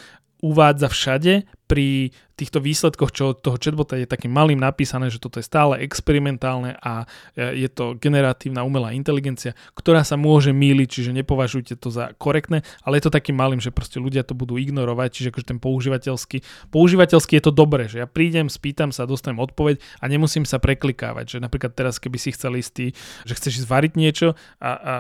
uvádza 0.41 0.89
všade 0.89 1.45
pri 1.71 2.11
týchto 2.41 2.57
výsledkoch, 2.57 3.13
čo 3.13 3.37
toho 3.37 3.61
chatbota 3.61 3.93
je 4.01 4.09
takým 4.09 4.33
malým 4.33 4.57
napísané, 4.57 5.13
že 5.13 5.21
toto 5.21 5.37
je 5.37 5.45
stále 5.45 5.85
experimentálne 5.85 6.73
a 6.81 7.05
e, 7.37 7.61
je 7.61 7.69
to 7.69 7.93
generatívna 8.01 8.65
umelá 8.65 8.97
inteligencia, 8.97 9.53
ktorá 9.77 10.01
sa 10.01 10.17
môže 10.17 10.49
míliť, 10.49 10.87
čiže 10.89 11.11
nepovažujte 11.13 11.77
to 11.77 11.93
za 11.93 12.17
korektné, 12.17 12.65
ale 12.81 12.97
je 12.97 13.05
to 13.05 13.13
takým 13.13 13.37
malým, 13.37 13.61
že 13.61 13.69
proste 13.69 14.01
ľudia 14.01 14.25
to 14.25 14.33
budú 14.33 14.57
ignorovať, 14.57 15.09
čiže 15.13 15.29
akože 15.29 15.47
ten 15.53 15.59
používateľský, 15.61 16.41
používateľský 16.73 17.37
je 17.37 17.43
to 17.45 17.53
dobré, 17.53 17.85
že 17.85 18.01
ja 18.01 18.07
prídem, 18.09 18.49
spýtam 18.49 18.89
sa, 18.89 19.05
dostanem 19.05 19.37
odpoveď 19.37 19.77
a 20.01 20.09
nemusím 20.09 20.43
sa 20.49 20.57
preklikávať, 20.57 21.37
že 21.37 21.43
napríklad 21.45 21.77
teraz, 21.77 22.01
keby 22.01 22.17
si 22.17 22.33
chcel 22.33 22.57
istý, 22.57 22.97
že 23.21 23.37
chceš 23.37 23.69
zvariť 23.69 23.93
niečo 23.93 24.33
a, 24.57 24.65
a, 24.65 24.71
a 24.73 24.95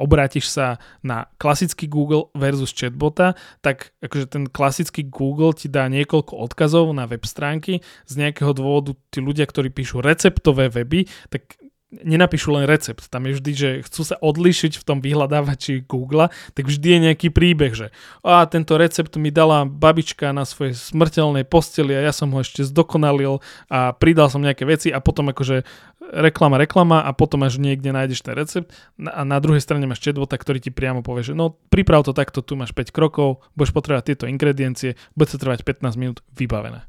obrátiš 0.00 0.48
sa 0.48 0.80
na 1.04 1.28
klasický 1.36 1.84
Google 1.84 2.32
versus 2.32 2.72
chatbota, 2.72 3.36
tak 3.60 3.92
akože 4.00 4.26
ten 4.32 4.48
klasický 4.48 5.04
Google 5.04 5.52
ti 5.52 5.68
dá 5.68 5.84
niekoľko 5.84 6.07
odkazov 6.08 6.40
odkazov 6.40 6.88
na 6.96 7.04
web 7.04 7.22
stránky. 7.28 7.84
Z 8.08 8.12
nejakého 8.16 8.56
dôvodu 8.56 8.96
tí 9.12 9.20
ľudia, 9.20 9.44
ktorí 9.44 9.68
píšu 9.68 10.00
receptové 10.00 10.72
weby, 10.72 11.04
tak 11.28 11.60
nenapíšu 11.88 12.52
len 12.52 12.68
recept. 12.68 13.08
Tam 13.08 13.24
je 13.24 13.40
vždy, 13.40 13.52
že 13.56 13.68
chcú 13.88 14.02
sa 14.04 14.16
odlišiť 14.20 14.76
v 14.76 14.84
tom 14.84 14.98
vyhľadávači 15.00 15.88
Google, 15.88 16.28
tak 16.52 16.68
vždy 16.68 16.88
je 16.88 16.98
nejaký 17.08 17.28
príbeh, 17.32 17.72
že 17.72 17.88
a 18.20 18.44
tento 18.44 18.76
recept 18.76 19.16
mi 19.16 19.32
dala 19.32 19.64
babička 19.64 20.36
na 20.36 20.44
svojej 20.44 20.76
smrteľnej 20.76 21.48
posteli 21.48 21.96
a 21.96 22.04
ja 22.04 22.12
som 22.12 22.28
ho 22.36 22.44
ešte 22.44 22.60
zdokonalil 22.68 23.40
a 23.72 23.96
pridal 23.96 24.28
som 24.28 24.44
nejaké 24.44 24.68
veci 24.68 24.92
a 24.92 25.00
potom 25.00 25.32
akože 25.32 25.64
reklama, 26.12 26.60
reklama 26.60 27.00
a 27.00 27.10
potom 27.16 27.40
až 27.48 27.56
niekde 27.56 27.88
nájdeš 27.88 28.20
ten 28.20 28.36
recept 28.36 28.68
a 29.00 29.24
na 29.24 29.40
druhej 29.40 29.64
strane 29.64 29.88
máš 29.88 30.04
chatbota, 30.04 30.36
ktorý 30.36 30.60
ti 30.60 30.68
priamo 30.68 31.00
povie, 31.00 31.24
že 31.24 31.32
no 31.32 31.56
priprav 31.72 32.04
to 32.04 32.12
takto, 32.12 32.44
tu 32.44 32.52
máš 32.52 32.76
5 32.76 32.92
krokov, 32.92 33.40
budeš 33.56 33.72
potrebovať 33.72 34.12
tieto 34.12 34.24
ingrediencie, 34.28 35.00
bude 35.16 35.32
to 35.32 35.40
trvať 35.40 35.64
15 35.64 35.96
minút, 35.96 36.20
vybavené. 36.36 36.84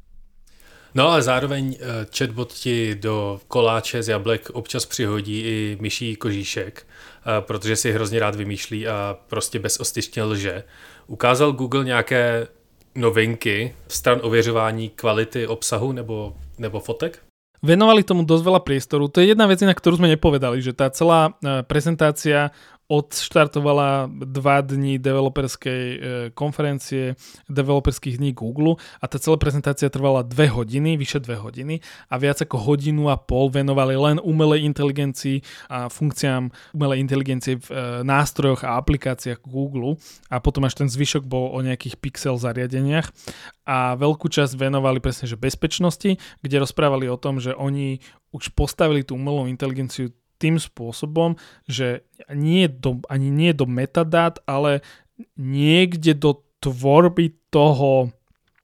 No 0.94 1.08
ale 1.08 1.22
zároveň 1.22 1.76
eh, 1.78 2.06
chatbot 2.18 2.52
ti 2.52 2.94
do 2.94 3.40
koláče 3.48 4.02
z 4.02 4.08
jablek 4.08 4.50
občas 4.50 4.86
přihodí 4.86 5.40
i 5.40 5.78
myší 5.80 6.16
kožíšek, 6.16 6.82
eh, 6.82 7.40
protože 7.40 7.76
si 7.76 7.92
hrozně 7.92 8.20
rád 8.20 8.34
vymýšlí 8.34 8.88
a 8.88 9.16
prostě 9.26 9.58
bezostyšně 9.58 10.22
lže. 10.22 10.64
Ukázal 11.06 11.52
Google 11.52 11.84
nějaké 11.84 12.48
novinky 12.94 13.74
stran 13.88 14.18
ověřování 14.22 14.88
kvality 14.88 15.46
obsahu 15.46 15.92
nebo, 15.92 16.36
nebo 16.58 16.80
fotek? 16.80 17.18
Venovali 17.60 18.00
tomu 18.00 18.24
dosť 18.24 18.40
veľa 18.40 18.60
priestoru. 18.64 19.12
To 19.12 19.20
je 19.20 19.36
jedna 19.36 19.44
vec, 19.44 19.60
na 19.60 19.76
ktorú 19.76 20.00
sme 20.00 20.08
nepovedali, 20.08 20.64
že 20.64 20.72
tá 20.72 20.88
celá 20.88 21.36
eh, 21.44 21.60
prezentácia 21.60 22.56
odštartovala 22.90 24.10
dva 24.10 24.66
dní 24.66 24.98
developerskej 24.98 25.82
e, 25.86 25.98
konferencie, 26.34 27.14
developerských 27.46 28.18
dní 28.18 28.34
Google 28.34 28.82
a 28.98 29.06
tá 29.06 29.22
celá 29.22 29.38
prezentácia 29.38 29.86
trvala 29.86 30.26
dve 30.26 30.50
hodiny, 30.50 30.98
vyše 30.98 31.22
dve 31.22 31.38
hodiny 31.38 31.78
a 32.10 32.18
viac 32.18 32.42
ako 32.42 32.58
hodinu 32.58 33.06
a 33.06 33.14
pol 33.14 33.46
venovali 33.46 33.94
len 33.94 34.18
umelej 34.18 34.66
inteligencii 34.66 35.70
a 35.70 35.86
funkciám 35.86 36.50
umelej 36.74 36.98
inteligencie 36.98 37.62
v 37.62 37.68
e, 37.70 37.74
nástrojoch 38.02 38.66
a 38.66 38.74
aplikáciách 38.74 39.38
Google 39.46 39.94
a 40.26 40.42
potom 40.42 40.66
až 40.66 40.82
ten 40.82 40.90
zvyšok 40.90 41.22
bol 41.22 41.54
o 41.54 41.62
nejakých 41.62 41.94
pixel 41.94 42.42
zariadeniach. 42.42 43.14
A 43.70 43.94
veľkú 43.94 44.26
časť 44.26 44.58
venovali 44.58 44.98
presne 44.98 45.30
že 45.30 45.38
bezpečnosti, 45.38 46.18
kde 46.42 46.56
rozprávali 46.58 47.06
o 47.06 47.14
tom, 47.14 47.38
že 47.38 47.54
oni 47.54 48.02
už 48.34 48.50
postavili 48.54 49.06
tú 49.06 49.14
umelú 49.14 49.46
inteligenciu 49.46 50.10
tým 50.40 50.56
spôsobom, 50.56 51.36
že 51.68 52.08
nie 52.32 52.64
do, 52.66 53.04
ani 53.12 53.28
nie 53.28 53.52
do 53.52 53.68
metadát, 53.68 54.40
ale 54.48 54.80
niekde 55.36 56.16
do 56.16 56.40
tvorby 56.64 57.36
toho 57.52 58.08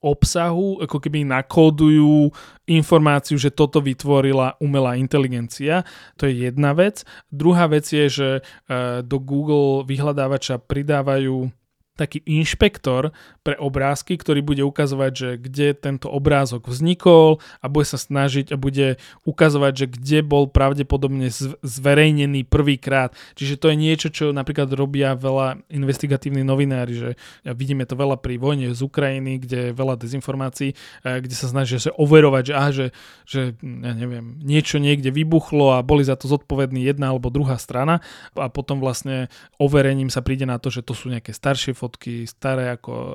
obsahu, 0.01 0.79
ako 0.85 1.03
keby 1.03 1.27
nakódujú 1.27 2.31
informáciu, 2.69 3.35
že 3.41 3.51
toto 3.51 3.83
vytvorila 3.83 4.55
umelá 4.63 4.95
inteligencia. 4.95 5.83
To 6.21 6.31
je 6.31 6.47
jedna 6.47 6.77
vec. 6.77 7.03
Druhá 7.33 7.67
vec 7.67 7.89
je, 7.91 8.07
že 8.07 8.29
eh, 8.41 9.03
do 9.03 9.19
Google 9.19 9.83
vyhľadávača 9.89 10.63
pridávajú 10.63 11.51
taký 11.97 12.21
inšpektor 12.29 13.17
pre 13.41 13.57
obrázky, 13.57 14.21
ktorý 14.21 14.45
bude 14.45 14.61
ukazovať, 14.61 15.13
že 15.17 15.29
kde 15.41 15.73
tento 15.73 16.13
obrázok 16.13 16.69
vznikol 16.69 17.41
a 17.65 17.73
bude 17.73 17.89
sa 17.89 17.97
snažiť 17.97 18.53
a 18.53 18.61
bude 18.61 19.01
ukazovať, 19.25 19.73
že 19.73 19.87
kde 19.89 20.19
bol 20.21 20.45
pravdepodobne 20.53 21.33
zverejnený 21.65 22.45
prvýkrát. 22.45 23.17
Čiže 23.35 23.57
to 23.57 23.73
je 23.73 23.77
niečo, 23.81 24.09
čo 24.13 24.37
napríklad 24.37 24.69
robia 24.77 25.17
veľa 25.17 25.65
investigatívni 25.73 26.45
novinári, 26.45 26.93
že 26.93 27.11
vidíme 27.49 27.89
to 27.89 27.97
veľa 27.97 28.21
pri 28.21 28.37
vojne 28.37 28.77
z 28.77 28.81
Ukrajiny, 28.85 29.41
kde 29.41 29.59
je 29.71 29.73
veľa 29.73 29.97
dezinformácií, 29.97 30.77
eh, 30.77 31.19
kde 31.25 31.35
sa 31.35 31.49
snažia 31.49 31.79
že 31.81 31.95
overovať, 31.97 32.51
že, 32.51 32.55
aha, 32.55 32.71
že, 32.75 32.87
že 33.25 33.41
ja 33.63 33.93
neviem, 33.95 34.37
niečo 34.43 34.83
niekde 34.83 35.15
vybuchlo 35.15 35.79
a 35.79 35.87
boli 35.87 36.03
za 36.03 36.19
to 36.19 36.27
zodpovední 36.27 36.83
jedna 36.83 37.15
alebo 37.15 37.31
druhá 37.31 37.57
strana 37.57 38.03
a 38.35 38.51
potom 38.51 38.83
vlastne 38.83 39.31
overením 39.63 40.11
sa 40.11 40.21
príde 40.21 40.45
na 40.45 40.59
to, 40.59 40.69
že 40.69 40.83
to 40.83 40.93
sú 40.93 41.09
nejaké 41.09 41.31
staršie 41.31 41.73
fotky 41.87 42.27
staré 42.27 42.75
ako 42.75 43.15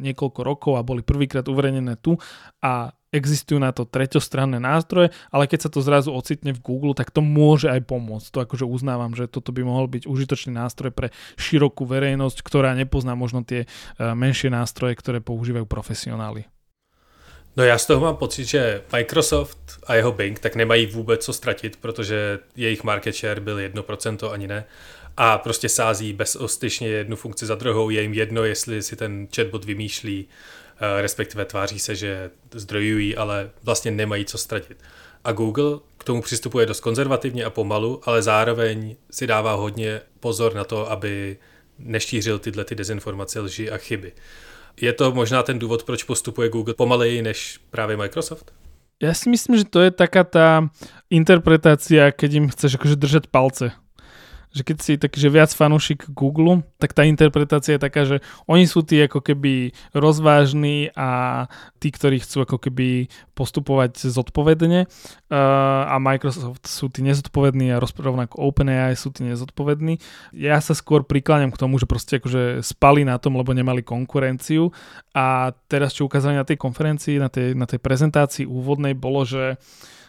niekoľko 0.00 0.40
rokov 0.40 0.72
a 0.80 0.86
boli 0.86 1.04
prvýkrát 1.04 1.44
uverejnené 1.44 2.00
tu 2.00 2.16
a 2.64 2.96
existujú 3.12 3.60
na 3.60 3.74
to 3.74 3.84
treťostranné 3.84 4.62
nástroje, 4.62 5.12
ale 5.28 5.50
keď 5.50 5.68
sa 5.68 5.70
to 5.70 5.84
zrazu 5.84 6.14
ocitne 6.14 6.54
v 6.56 6.62
Google, 6.62 6.94
tak 6.96 7.10
to 7.10 7.20
môže 7.20 7.68
aj 7.68 7.82
pomôcť. 7.84 8.30
To 8.32 8.38
akože 8.46 8.64
uznávam, 8.64 9.12
že 9.12 9.26
toto 9.28 9.50
by 9.52 9.66
mohol 9.66 9.90
byť 9.90 10.08
užitočný 10.08 10.56
nástroj 10.56 10.94
pre 10.94 11.12
širokú 11.36 11.84
verejnosť, 11.84 12.40
ktorá 12.40 12.72
nepozná 12.72 13.12
možno 13.12 13.44
tie 13.44 13.66
e, 13.66 13.68
menšie 14.00 14.48
nástroje, 14.48 14.96
ktoré 14.96 15.20
používajú 15.20 15.68
profesionáli. 15.68 16.48
No 17.56 17.64
já 17.64 17.78
z 17.78 17.86
toho 17.86 18.00
mám 18.00 18.16
pocit, 18.16 18.44
že 18.44 18.82
Microsoft 18.92 19.58
a 19.86 19.94
jeho 19.94 20.12
Bing 20.12 20.38
tak 20.38 20.56
nemají 20.56 20.86
vůbec 20.86 21.24
co 21.24 21.32
ztratit, 21.32 21.76
protože 21.76 22.38
jejich 22.56 22.84
market 22.84 23.14
share 23.14 23.40
byl 23.40 23.56
1%, 23.56 24.30
ani 24.30 24.48
ne 24.48 24.64
a 25.16 25.38
prostě 25.38 25.68
sází 25.68 26.12
bezostyšně 26.12 26.88
jednu 26.88 27.16
funkci 27.16 27.46
za 27.46 27.54
druhou, 27.54 27.90
je 27.90 28.02
jim 28.02 28.14
jedno, 28.14 28.44
jestli 28.44 28.82
si 28.82 28.96
ten 28.96 29.28
chatbot 29.36 29.64
vymýšlí, 29.64 30.28
eh, 30.80 31.02
respektive 31.02 31.44
tváří 31.44 31.78
se, 31.78 31.94
že 31.94 32.30
zdrojují, 32.54 33.16
ale 33.16 33.50
vlastně 33.62 33.90
nemají 33.90 34.24
co 34.24 34.38
ztratit. 34.38 34.76
A 35.24 35.32
Google 35.32 35.78
k 35.98 36.04
tomu 36.04 36.22
přistupuje 36.22 36.66
dost 36.66 36.80
konzervativně 36.80 37.44
a 37.44 37.50
pomalu, 37.50 38.00
ale 38.04 38.22
zároveň 38.22 38.96
si 39.10 39.26
dává 39.26 39.54
hodně 39.54 40.00
pozor 40.20 40.54
na 40.54 40.64
to, 40.64 40.90
aby 40.90 41.36
neštířil 41.78 42.38
tyhle 42.38 42.64
ty 42.64 42.74
dezinformace, 42.74 43.40
lži 43.40 43.70
a 43.70 43.76
chyby. 43.76 44.12
Je 44.80 44.92
to 44.92 45.12
možná 45.12 45.42
ten 45.42 45.58
důvod, 45.58 45.82
proč 45.82 46.02
postupuje 46.02 46.48
Google 46.48 46.74
pomaleji 46.74 47.22
než 47.22 47.60
právě 47.70 47.96
Microsoft? 47.96 48.52
Ja 49.00 49.16
si 49.16 49.32
myslím, 49.32 49.56
že 49.56 49.64
to 49.64 49.80
je 49.80 49.90
taká 49.96 50.28
tá 50.28 50.68
interpretácia, 51.08 52.12
keď 52.12 52.30
im 52.36 52.46
chceš 52.52 52.76
akože 52.76 53.00
držať 53.00 53.24
palce 53.32 53.72
že 54.50 54.66
keď 54.66 54.76
si 54.82 54.92
taký, 54.98 55.18
že 55.22 55.30
viac 55.30 55.50
fanúšik 55.54 56.10
Google, 56.10 56.66
tak 56.82 56.90
tá 56.90 57.06
interpretácia 57.06 57.78
je 57.78 57.82
taká, 57.82 58.02
že 58.02 58.18
oni 58.50 58.66
sú 58.66 58.82
tí 58.82 58.98
ako 58.98 59.22
keby 59.22 59.70
rozvážni 59.94 60.90
a 60.98 61.46
tí, 61.78 61.94
ktorí 61.94 62.18
chcú 62.18 62.42
ako 62.42 62.58
keby 62.58 63.06
postupovať 63.38 64.10
zodpovedne 64.10 64.90
uh, 64.90 65.36
a 65.86 65.96
Microsoft 66.02 66.66
sú 66.66 66.90
tí 66.90 67.06
nezodpovední 67.06 67.70
a 67.70 67.80
rovnako 67.80 68.42
OpenAI 68.42 68.98
sú 68.98 69.14
tí 69.14 69.22
nezodpovední. 69.22 70.02
Ja 70.34 70.58
sa 70.58 70.74
skôr 70.74 71.06
prikláňam 71.06 71.54
k 71.54 71.60
tomu, 71.60 71.78
že 71.78 71.86
proste 71.86 72.18
akože 72.18 72.66
spali 72.66 73.06
na 73.06 73.22
tom, 73.22 73.38
lebo 73.38 73.54
nemali 73.54 73.86
konkurenciu 73.86 74.74
a 75.14 75.54
teraz 75.70 75.94
čo 75.94 76.10
ukázali 76.10 76.34
na 76.34 76.44
tej 76.44 76.58
konferencii, 76.58 77.22
na 77.22 77.30
tej, 77.30 77.54
na 77.54 77.70
tej 77.70 77.78
prezentácii 77.78 78.44
úvodnej 78.50 78.98
bolo, 78.98 79.22
že 79.22 79.56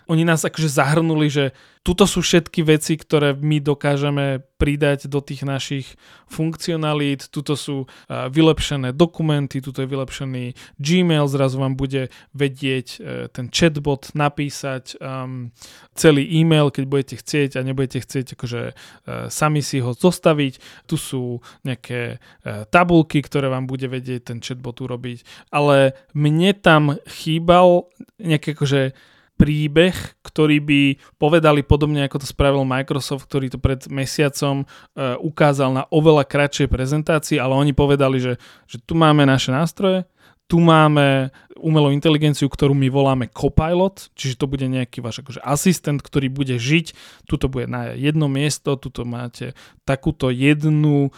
oni 0.07 0.23
nás 0.25 0.41
akože 0.45 0.69
zahrnuli, 0.69 1.27
že 1.29 1.45
tuto 1.81 2.05
sú 2.05 2.21
všetky 2.21 2.61
veci, 2.61 2.93
ktoré 2.93 3.33
my 3.33 3.57
dokážeme 3.57 4.45
pridať 4.61 5.09
do 5.09 5.17
tých 5.17 5.41
našich 5.41 5.97
funkcionalít, 6.29 7.33
tuto 7.33 7.57
sú 7.57 7.89
uh, 7.89 8.29
vylepšené 8.29 8.93
dokumenty, 8.93 9.65
tuto 9.65 9.81
je 9.81 9.89
vylepšený 9.89 10.77
Gmail, 10.77 11.25
zrazu 11.25 11.57
vám 11.57 11.73
bude 11.73 12.13
vedieť 12.37 12.87
uh, 13.01 13.25
ten 13.33 13.49
chatbot 13.49 14.13
napísať 14.13 15.01
um, 15.01 15.49
celý 15.97 16.29
e-mail, 16.29 16.69
keď 16.69 16.83
budete 16.85 17.15
chcieť 17.17 17.57
a 17.57 17.65
nebudete 17.65 18.05
chcieť 18.05 18.37
akože 18.37 18.61
uh, 18.69 19.33
sami 19.33 19.65
si 19.65 19.81
ho 19.81 19.97
zostaviť. 19.97 20.85
Tu 20.85 20.95
sú 21.01 21.41
nejaké 21.65 22.21
uh, 22.21 22.69
tabulky, 22.69 23.25
ktoré 23.25 23.49
vám 23.49 23.65
bude 23.65 23.89
vedieť 23.89 24.29
ten 24.29 24.37
chatbot 24.37 24.77
urobiť, 24.85 25.49
ale 25.49 25.97
mne 26.13 26.53
tam 26.53 27.01
chýbal 27.09 27.89
nejaké 28.21 28.53
akože 28.53 28.93
príbeh, 29.41 30.21
ktorý 30.21 30.61
by 30.61 30.81
povedali 31.17 31.65
podobne 31.65 32.05
ako 32.05 32.21
to 32.21 32.27
spravil 32.29 32.61
Microsoft, 32.61 33.25
ktorý 33.25 33.49
to 33.49 33.57
pred 33.57 33.81
mesiacom 33.89 34.69
uh, 34.69 35.17
ukázal 35.17 35.73
na 35.73 35.89
oveľa 35.89 36.29
kratšej 36.29 36.69
prezentácii, 36.69 37.41
ale 37.41 37.57
oni 37.57 37.73
povedali, 37.73 38.21
že, 38.21 38.37
že 38.69 38.77
tu 38.85 38.93
máme 38.93 39.25
naše 39.25 39.49
nástroje, 39.49 40.05
tu 40.51 40.59
máme 40.59 41.31
umelú 41.55 41.95
inteligenciu, 41.95 42.51
ktorú 42.51 42.75
my 42.75 42.91
voláme 42.91 43.31
Copilot, 43.31 44.11
čiže 44.19 44.35
to 44.35 44.51
bude 44.51 44.67
nejaký 44.67 44.99
váš 44.99 45.23
akože 45.23 45.39
asistent, 45.39 46.03
ktorý 46.03 46.27
bude 46.27 46.59
žiť, 46.59 46.91
tuto 47.23 47.47
bude 47.47 47.71
na 47.71 47.95
jedno 47.95 48.27
miesto, 48.27 48.75
tuto 48.75 49.07
máte 49.07 49.55
takúto 49.87 50.27
jednu 50.27 51.07
e, 51.07 51.09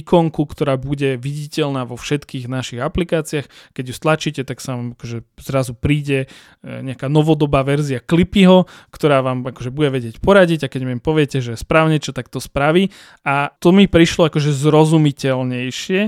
ikonku, 0.00 0.40
ktorá 0.40 0.80
bude 0.80 1.20
viditeľná 1.20 1.84
vo 1.84 2.00
všetkých 2.00 2.48
našich 2.48 2.80
aplikáciách. 2.80 3.76
Keď 3.76 3.84
ju 3.84 3.94
stlačíte, 3.94 4.40
tak 4.48 4.64
sa 4.64 4.80
vám 4.80 4.96
akože 4.96 5.20
zrazu 5.36 5.76
príde 5.76 6.24
e, 6.24 6.26
nejaká 6.64 7.12
novodobá 7.12 7.60
verzia 7.60 8.00
Clippyho, 8.00 8.64
ktorá 8.88 9.20
vám 9.20 9.44
akože 9.52 9.68
bude 9.68 9.92
vedieť 9.92 10.24
poradiť 10.24 10.64
a 10.64 10.72
keď 10.72 10.80
mi 10.88 10.96
poviete, 10.96 11.44
že 11.44 11.60
správne 11.60 12.00
čo, 12.00 12.16
tak 12.16 12.32
to 12.32 12.40
spraví. 12.40 12.88
A 13.20 13.52
to 13.60 13.68
mi 13.76 13.84
prišlo 13.84 14.32
akože 14.32 14.48
zrozumiteľnejšie 14.56 16.00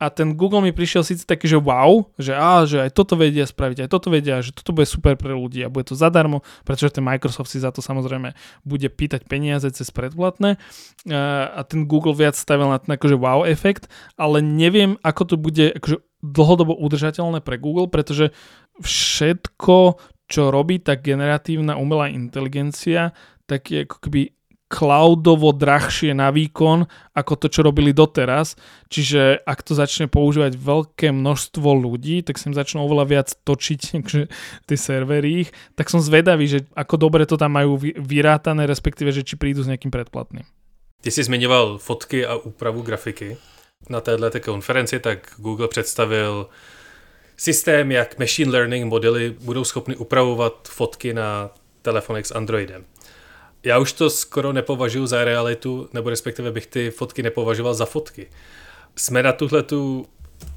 a 0.00 0.08
ten 0.08 0.32
Google 0.32 0.64
mi 0.64 0.72
prišiel 0.72 1.04
síce 1.04 1.28
taký, 1.28 1.44
že 1.44 1.60
wow, 1.60 2.08
že, 2.16 2.32
á, 2.32 2.64
že 2.64 2.88
aj 2.88 2.96
toto 2.96 3.20
vedia 3.20 3.44
spraviť, 3.44 3.84
aj 3.84 3.88
toto 3.92 4.08
vedia, 4.08 4.40
že 4.40 4.56
toto 4.56 4.72
bude 4.72 4.88
super 4.88 5.12
pre 5.20 5.36
ľudí 5.36 5.60
a 5.60 5.68
bude 5.68 5.92
to 5.92 5.94
zadarmo, 5.94 6.40
pretože 6.64 6.96
ten 6.96 7.04
Microsoft 7.04 7.52
si 7.52 7.60
za 7.60 7.68
to 7.68 7.84
samozrejme 7.84 8.32
bude 8.64 8.88
pýtať 8.88 9.28
peniaze 9.28 9.68
cez 9.76 9.92
predplatné 9.92 10.56
a 11.12 11.60
ten 11.68 11.84
Google 11.84 12.16
viac 12.16 12.32
stavil 12.32 12.72
na 12.72 12.80
ten 12.80 12.96
akože 12.96 13.20
wow 13.20 13.44
efekt, 13.44 13.92
ale 14.16 14.40
neviem, 14.40 14.96
ako 15.04 15.22
to 15.28 15.36
bude 15.36 15.76
akože 15.76 16.00
dlhodobo 16.24 16.72
udržateľné 16.80 17.44
pre 17.44 17.60
Google, 17.60 17.92
pretože 17.92 18.32
všetko, 18.80 20.00
čo 20.32 20.48
robí 20.48 20.80
tá 20.80 20.96
generatívna 20.96 21.76
umelá 21.76 22.08
inteligencia, 22.08 23.12
tak 23.44 23.68
je 23.68 23.84
ako 23.84 23.96
keby 24.08 24.32
cloudovo 24.70 25.50
drahšie 25.50 26.14
na 26.14 26.30
výkon 26.30 26.86
ako 27.10 27.34
to, 27.34 27.46
čo 27.50 27.66
robili 27.66 27.90
doteraz. 27.90 28.54
Čiže 28.86 29.42
ak 29.42 29.66
to 29.66 29.74
začne 29.74 30.06
používať 30.06 30.54
veľké 30.54 31.10
množstvo 31.10 31.66
ľudí, 31.74 32.22
tak 32.22 32.38
sa 32.38 32.48
im 32.48 32.56
začnú 32.56 32.86
oveľa 32.86 33.04
viac 33.10 33.28
točiť 33.42 33.80
že, 34.14 34.30
tie 34.70 34.78
servery 34.78 35.44
ich. 35.44 35.50
Tak 35.74 35.90
som 35.90 35.98
zvedavý, 35.98 36.46
že 36.46 36.70
ako 36.78 36.94
dobre 37.02 37.26
to 37.26 37.34
tam 37.34 37.58
majú 37.58 37.82
vyrátané, 37.82 38.70
respektíve, 38.70 39.10
že 39.10 39.26
či 39.26 39.34
prídu 39.34 39.66
s 39.66 39.68
nejakým 39.68 39.90
predplatným. 39.90 40.46
Ty 41.02 41.10
jsi 41.10 41.22
zmiňoval 41.26 41.82
fotky 41.82 42.22
a 42.22 42.38
úpravu 42.38 42.86
grafiky. 42.86 43.36
Na 43.88 44.00
této 44.00 44.40
konferenci 44.40 45.00
tak 45.00 45.34
Google 45.40 45.68
představil 45.68 46.48
systém, 47.36 47.92
jak 47.92 48.18
machine 48.18 48.52
learning 48.52 48.84
modely 48.86 49.34
budou 49.40 49.64
schopny 49.64 49.96
upravovat 49.96 50.68
fotky 50.68 51.14
na 51.14 51.50
telefonech 51.82 52.26
s 52.26 52.34
Androidem 52.36 52.84
já 53.64 53.78
už 53.78 53.92
to 53.92 54.10
skoro 54.10 54.52
nepovažuji 54.52 55.06
za 55.06 55.24
realitu, 55.24 55.88
nebo 55.92 56.10
respektive 56.10 56.52
bych 56.52 56.66
ty 56.66 56.90
fotky 56.90 57.22
nepovažoval 57.22 57.74
za 57.74 57.84
fotky. 57.86 58.28
Jsme 58.96 59.22
na 59.22 59.32
tuhle 59.32 59.62
tu 59.62 60.06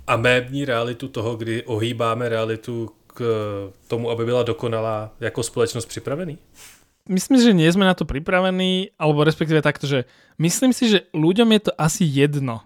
amébní 0.08 0.66
realitu 0.66 1.08
toho, 1.08 1.36
kdy 1.36 1.64
ohýbáme 1.64 2.30
realitu 2.30 2.90
k 3.08 3.22
tomu, 3.88 4.10
aby 4.10 4.26
byla 4.26 4.44
dokonalá 4.44 5.12
jako 5.20 5.44
společnost 5.44 5.86
připravený? 5.86 6.38
Myslím 7.10 7.36
si, 7.36 7.52
že 7.52 7.54
nie 7.54 7.68
sme 7.68 7.84
na 7.84 7.92
to 7.92 8.08
pripravení, 8.08 8.96
alebo 8.96 9.28
respektíve 9.28 9.60
takto, 9.60 9.84
že 9.84 10.08
myslím 10.40 10.72
si, 10.72 10.88
že 10.88 11.12
ľuďom 11.12 11.52
je 11.52 11.62
to 11.68 11.72
asi 11.76 12.08
jedno, 12.08 12.64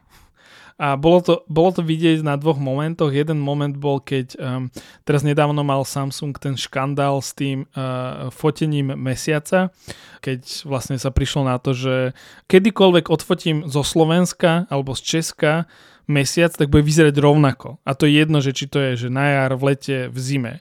a 0.78 0.94
bolo 0.94 1.20
to, 1.26 1.34
bolo 1.50 1.74
to 1.74 1.82
vidieť 1.82 2.22
na 2.22 2.38
dvoch 2.38 2.62
momentoch. 2.62 3.10
Jeden 3.10 3.42
moment 3.42 3.74
bol, 3.74 3.98
keď 3.98 4.38
um, 4.38 4.70
teraz 5.10 5.26
nedávno 5.26 5.66
mal 5.66 5.82
Samsung 5.82 6.38
ten 6.38 6.54
škandál 6.54 7.18
s 7.18 7.34
tým 7.34 7.66
uh, 7.74 8.30
fotením 8.30 8.94
mesiaca, 8.94 9.74
keď 10.22 10.70
vlastne 10.70 11.02
sa 11.02 11.10
prišlo 11.10 11.50
na 11.50 11.58
to, 11.58 11.74
že 11.74 12.14
kedykoľvek 12.46 13.10
odfotím 13.10 13.66
zo 13.66 13.82
Slovenska 13.82 14.70
alebo 14.70 14.94
z 14.94 15.18
Česka 15.18 15.66
mesiac, 16.08 16.56
tak 16.56 16.72
bude 16.72 16.88
vyzerať 16.88 17.16
rovnako. 17.20 17.84
A 17.84 17.92
to 17.94 18.08
je 18.08 18.16
jedno, 18.16 18.40
že 18.40 18.56
či 18.56 18.66
to 18.72 18.80
je 18.80 19.08
že 19.08 19.08
na 19.12 19.28
jar, 19.28 19.52
v 19.60 19.76
lete, 19.76 19.98
v 20.08 20.18
zime. 20.18 20.54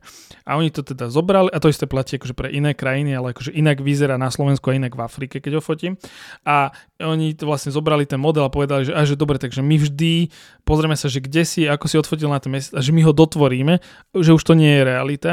A 0.47 0.55
oni 0.59 0.71
to 0.71 0.87
teda 0.87 1.11
zobrali, 1.11 1.51
a 1.51 1.59
to 1.59 1.71
isté 1.71 1.91
platí 1.91 2.19
akože 2.19 2.35
pre 2.35 2.51
iné 2.55 2.71
krajiny, 2.71 3.19
ale 3.19 3.35
akože 3.35 3.51
inak 3.51 3.83
vyzerá 3.83 4.15
na 4.15 4.31
Slovensku 4.31 4.71
a 4.71 4.79
inak 4.79 4.95
v 4.95 5.03
Afrike, 5.03 5.43
keď 5.43 5.59
ho 5.59 5.63
fotím. 5.63 5.99
A 6.47 6.71
oni 7.03 7.35
to 7.35 7.51
vlastne 7.51 7.75
zobrali 7.75 8.07
ten 8.07 8.23
model 8.23 8.47
a 8.47 8.51
povedali, 8.51 8.87
že, 8.87 8.93
a 8.95 9.03
že 9.03 9.19
dobre, 9.19 9.43
takže 9.43 9.59
my 9.63 9.75
vždy 9.75 10.31
pozrieme 10.63 10.95
sa, 10.95 11.11
že 11.11 11.19
kde 11.19 11.43
si, 11.43 11.67
ako 11.67 11.87
si 11.91 11.99
odfotil 11.99 12.31
na 12.31 12.39
ten 12.39 12.55
mesiac 12.55 12.79
a 12.79 12.83
že 12.83 12.95
my 12.95 13.03
ho 13.03 13.11
dotvoríme, 13.15 13.83
že 14.15 14.31
už 14.35 14.43
to 14.43 14.55
nie 14.55 14.71
je 14.71 14.83
realita. 14.87 15.33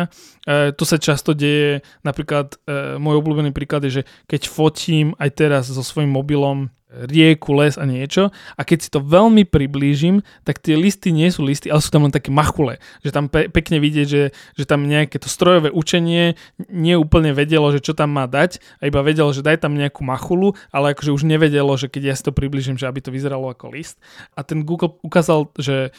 E, 0.49 0.73
to 0.73 0.81
sa 0.85 0.97
často 0.97 1.37
deje, 1.37 1.85
napríklad 2.01 2.57
e, 2.65 2.97
môj 2.97 3.21
obľúbený 3.21 3.53
príklad 3.53 3.85
je, 3.85 4.01
že 4.01 4.03
keď 4.25 4.49
fotím 4.49 5.13
aj 5.21 5.29
teraz 5.37 5.69
so 5.69 5.85
svojím 5.85 6.09
mobilom 6.09 6.73
rieku, 7.09 7.57
les 7.57 7.75
a 7.75 7.85
niečo 7.89 8.29
a 8.55 8.61
keď 8.61 8.77
si 8.85 8.89
to 8.93 9.01
veľmi 9.01 9.49
priblížim, 9.49 10.21
tak 10.45 10.61
tie 10.61 10.77
listy 10.77 11.09
nie 11.09 11.27
sú 11.33 11.41
listy, 11.41 11.73
ale 11.73 11.81
sú 11.81 11.89
tam 11.89 12.05
len 12.05 12.13
také 12.13 12.29
machule, 12.29 12.77
že 13.01 13.09
tam 13.09 13.27
pe- 13.27 13.49
pekne 13.49 13.81
vidieť, 13.81 14.07
že, 14.07 14.23
že 14.53 14.63
tam 14.69 14.85
nejaké 14.85 15.17
to 15.17 15.25
strojové 15.25 15.73
učenie 15.73 16.37
nie 16.69 16.95
úplne 16.95 17.33
vedelo, 17.33 17.73
že 17.73 17.81
čo 17.81 17.97
tam 17.97 18.13
má 18.13 18.29
dať 18.29 18.61
a 18.77 18.87
iba 18.87 19.01
vedelo, 19.01 19.33
že 19.33 19.41
daj 19.41 19.65
tam 19.65 19.73
nejakú 19.73 20.05
machulu, 20.05 20.53
ale 20.69 20.93
akože 20.93 21.11
už 21.11 21.25
nevedelo, 21.25 21.73
že 21.75 21.89
keď 21.89 22.13
ja 22.13 22.15
si 22.15 22.23
to 22.23 22.31
priblížim, 22.31 22.77
že 22.77 22.85
aby 22.85 23.01
to 23.01 23.09
vyzeralo 23.09 23.49
ako 23.49 23.73
list. 23.73 23.97
A 24.37 24.45
ten 24.45 24.61
Google 24.61 24.95
ukázal, 25.01 25.49
že 25.57 25.91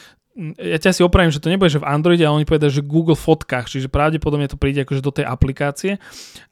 ja 0.59 0.77
ťa 0.83 0.91
si 0.91 1.01
opravím, 1.01 1.31
že 1.31 1.39
to 1.39 1.47
nebude, 1.47 1.71
že 1.71 1.79
v 1.79 1.87
Androide, 1.87 2.27
ale 2.27 2.43
oni 2.43 2.47
povedali, 2.47 2.67
že 2.67 2.83
Google 2.83 3.15
fotkách, 3.15 3.71
čiže 3.71 3.87
pravdepodobne 3.87 4.51
to 4.51 4.59
príde 4.59 4.83
akože 4.83 4.99
do 4.99 5.15
tej 5.15 5.23
aplikácie. 5.23 5.95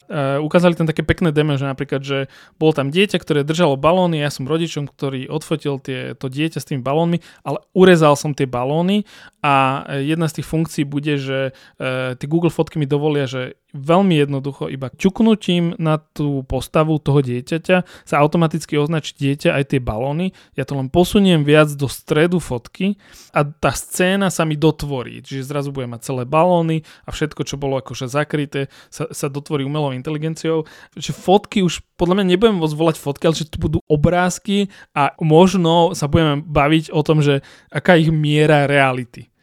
Uh, 0.08 0.40
ukázali 0.40 0.76
tam 0.76 0.88
také 0.88 1.04
pekné 1.04 1.32
demo, 1.32 1.56
že 1.56 1.68
napríklad, 1.68 2.00
že 2.00 2.32
bolo 2.56 2.72
tam 2.72 2.88
dieťa, 2.88 3.20
ktoré 3.20 3.40
držalo 3.44 3.76
balóny, 3.76 4.24
ja 4.24 4.32
som 4.32 4.48
rodičom, 4.48 4.88
ktorý 4.88 5.28
odfotil 5.28 5.80
tie, 5.80 6.16
to 6.16 6.32
dieťa 6.32 6.60
s 6.60 6.68
tými 6.68 6.80
balónmi, 6.80 7.20
ale 7.44 7.60
urezal 7.76 8.16
som 8.16 8.32
tie 8.32 8.48
balóny 8.48 9.04
a 9.44 9.84
jedna 10.00 10.28
z 10.32 10.40
tých 10.40 10.48
funkcií 10.48 10.84
bude, 10.88 11.20
že 11.20 11.52
uh, 11.52 12.16
tie 12.16 12.28
Google 12.28 12.52
fotky 12.52 12.80
mi 12.80 12.88
dovolia, 12.88 13.28
že 13.28 13.60
veľmi 13.74 14.14
jednoducho 14.22 14.70
iba 14.70 14.86
ťuknutím 14.88 15.74
na 15.82 15.98
tú 15.98 16.46
postavu 16.46 17.02
toho 17.02 17.20
dieťaťa 17.20 18.06
sa 18.06 18.14
automaticky 18.22 18.78
označí 18.78 19.18
dieťa 19.18 19.58
aj 19.58 19.64
tie 19.74 19.80
balóny. 19.82 20.30
Ja 20.54 20.62
to 20.62 20.78
len 20.78 20.88
posuniem 20.88 21.42
viac 21.42 21.74
do 21.74 21.90
stredu 21.90 22.38
fotky 22.38 22.96
a 23.34 23.42
tá 23.42 23.74
scéna 23.74 24.30
sa 24.30 24.46
mi 24.46 24.54
dotvorí. 24.54 25.20
Čiže 25.20 25.50
zrazu 25.50 25.74
budem 25.74 25.92
mať 25.92 26.06
celé 26.06 26.22
balóny 26.22 26.86
a 27.04 27.10
všetko, 27.10 27.42
čo 27.42 27.58
bolo 27.58 27.82
akože 27.82 28.06
zakryté, 28.06 28.70
sa, 28.88 29.10
sa 29.10 29.26
dotvorí 29.26 29.66
umelou 29.66 29.90
inteligenciou, 29.90 30.62
že 30.94 31.10
fotky 31.10 31.66
už 31.66 31.82
podľa 31.98 32.22
mňa 32.22 32.26
nebudem 32.30 32.56
volať 32.62 32.96
fotky, 33.02 33.26
ale 33.26 33.34
že 33.34 33.50
to 33.50 33.58
budú 33.58 33.78
obrázky 33.90 34.70
a 34.94 35.14
možno 35.18 35.98
sa 35.98 36.06
budeme 36.06 36.42
baviť 36.46 36.94
o 36.94 37.02
tom, 37.02 37.18
že 37.18 37.42
aká 37.74 37.98
ich 37.98 38.14
miera 38.14 38.70
reality. 38.70 39.33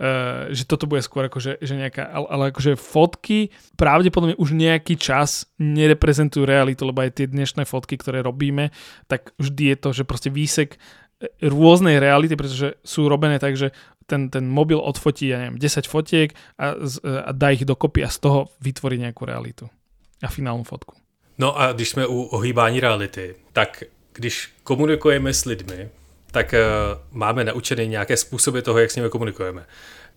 Uh, 0.00 0.48
že 0.48 0.64
toto 0.64 0.88
bude 0.88 1.04
skôr 1.04 1.28
akože 1.28 1.60
že 1.60 1.74
nejaká, 1.76 2.08
ale, 2.08 2.48
akože 2.48 2.72
fotky 2.72 3.52
pravdepodobne 3.76 4.32
už 4.40 4.56
nejaký 4.56 4.96
čas 4.96 5.44
nereprezentujú 5.60 6.48
realitu, 6.48 6.88
lebo 6.88 7.04
aj 7.04 7.20
tie 7.20 7.26
dnešné 7.28 7.68
fotky, 7.68 8.00
ktoré 8.00 8.24
robíme, 8.24 8.72
tak 9.12 9.36
vždy 9.36 9.64
je 9.68 9.76
to, 9.76 9.88
že 9.92 10.08
proste 10.08 10.32
výsek 10.32 10.80
rôznej 11.44 12.00
reality, 12.00 12.32
pretože 12.32 12.80
sú 12.80 13.12
robené 13.12 13.36
tak, 13.36 13.60
že 13.60 13.76
ten, 14.08 14.32
ten 14.32 14.48
mobil 14.48 14.80
odfotí, 14.80 15.30
ja 15.30 15.38
neviem, 15.38 15.60
10 15.60 15.84
fotiek 15.84 16.32
a, 16.56 16.74
a 17.28 17.30
dá 17.36 17.52
ich 17.52 17.68
dokopy 17.68 18.00
a 18.02 18.10
z 18.10 18.18
toho 18.24 18.48
vytvorí 18.64 18.96
nejakú 18.96 19.28
realitu 19.28 19.68
a 20.24 20.28
finálnu 20.32 20.64
fotku. 20.64 20.96
No 21.38 21.60
a 21.60 21.72
když 21.72 21.88
jsme 21.88 22.06
u 22.06 22.22
ohýbání 22.22 22.80
reality, 22.80 23.34
tak 23.52 23.84
když 24.12 24.52
komunikujeme 24.64 25.34
s 25.34 25.44
lidmi, 25.44 25.88
tak 26.30 26.54
uh, 26.54 27.00
máme 27.10 27.44
naučené 27.44 27.86
nějaké 27.86 28.16
způsoby 28.16 28.58
toho, 28.60 28.78
jak 28.78 28.90
s 28.90 28.96
nimi 28.96 29.08
komunikujeme. 29.08 29.66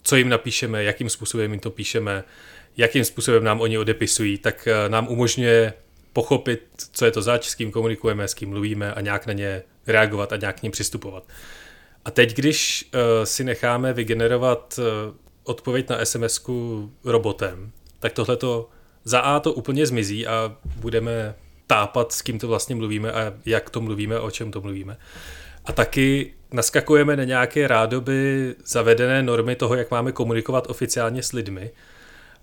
Co 0.04 0.16
jim 0.16 0.30
napíšeme, 0.30 0.84
jakým 0.84 1.10
způsobem 1.10 1.52
jim 1.52 1.60
to 1.60 1.72
píšeme, 1.72 2.24
jakým 2.78 3.06
způsobem 3.06 3.44
nám 3.44 3.62
oni 3.62 3.78
odepisují, 3.78 4.38
tak 4.38 4.68
uh, 4.68 4.92
nám 4.92 5.08
umožňuje 5.08 5.74
pochopit, 6.14 6.62
co 6.92 7.06
je 7.06 7.12
to 7.12 7.22
zač, 7.22 7.50
s 7.50 7.56
kým 7.56 7.72
komunikujeme, 7.72 8.28
s 8.28 8.34
kým 8.34 8.50
mluvíme 8.50 8.94
a 8.94 9.02
nějak 9.02 9.28
na 9.28 9.34
ně 9.34 9.64
reagovat 9.88 10.34
a 10.34 10.36
nějak 10.36 10.60
k 10.60 10.64
ním 10.64 10.72
přistupovat. 10.72 11.24
A 12.06 12.12
teď, 12.12 12.36
když 12.36 12.90
uh, 12.94 13.00
si 13.24 13.44
necháme 13.44 13.94
vygenerovat 13.94 14.80
odpověď 15.44 15.90
na 15.90 16.06
sms 16.06 16.42
robotem, 17.04 17.72
tak 18.00 18.14
tohle 18.14 18.38
to 18.38 18.70
za 19.04 19.20
A 19.20 19.40
to 19.40 19.54
úplně 19.54 19.86
zmizí 19.86 20.28
a 20.28 20.58
budeme 20.76 21.36
tápat, 21.68 22.12
s 22.12 22.22
kým 22.22 22.40
to 22.40 22.48
vlastně 22.48 22.76
mluvíme 22.76 23.12
a 23.12 23.34
jak 23.46 23.70
to 23.70 23.82
mluvíme, 23.82 24.20
o 24.20 24.32
čem 24.32 24.52
to 24.52 24.62
mluvíme. 24.62 24.98
A 25.66 25.72
taky 25.72 26.34
naskakujeme 26.52 27.16
na 27.16 27.24
nějaké 27.24 27.68
rádoby 27.68 28.56
zavedené 28.66 29.24
normy 29.24 29.56
toho, 29.56 29.76
jak 29.76 29.92
máme 29.92 30.12
komunikovat 30.12 30.70
oficiálně 30.70 31.24
s 31.24 31.32
lidmi 31.32 31.72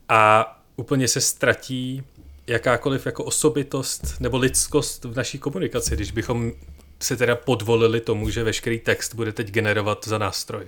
a 0.08 0.52
úplně 0.76 1.08
se 1.08 1.20
ztratí 1.20 2.02
jakákoliv 2.46 3.06
jako 3.06 3.24
osobitost 3.24 4.20
nebo 4.20 4.38
lidskost 4.38 5.04
v 5.04 5.16
naší 5.16 5.38
komunikaci, 5.38 5.96
když 5.96 6.10
bychom 6.10 6.52
se 7.02 7.16
teda 7.16 7.36
podvolili 7.36 8.00
tomu, 8.00 8.30
že 8.30 8.44
veškerý 8.44 8.78
text 8.78 9.14
bude 9.14 9.32
teď 9.32 9.50
generovat 9.50 10.04
za 10.08 10.18
nástroj. 10.18 10.64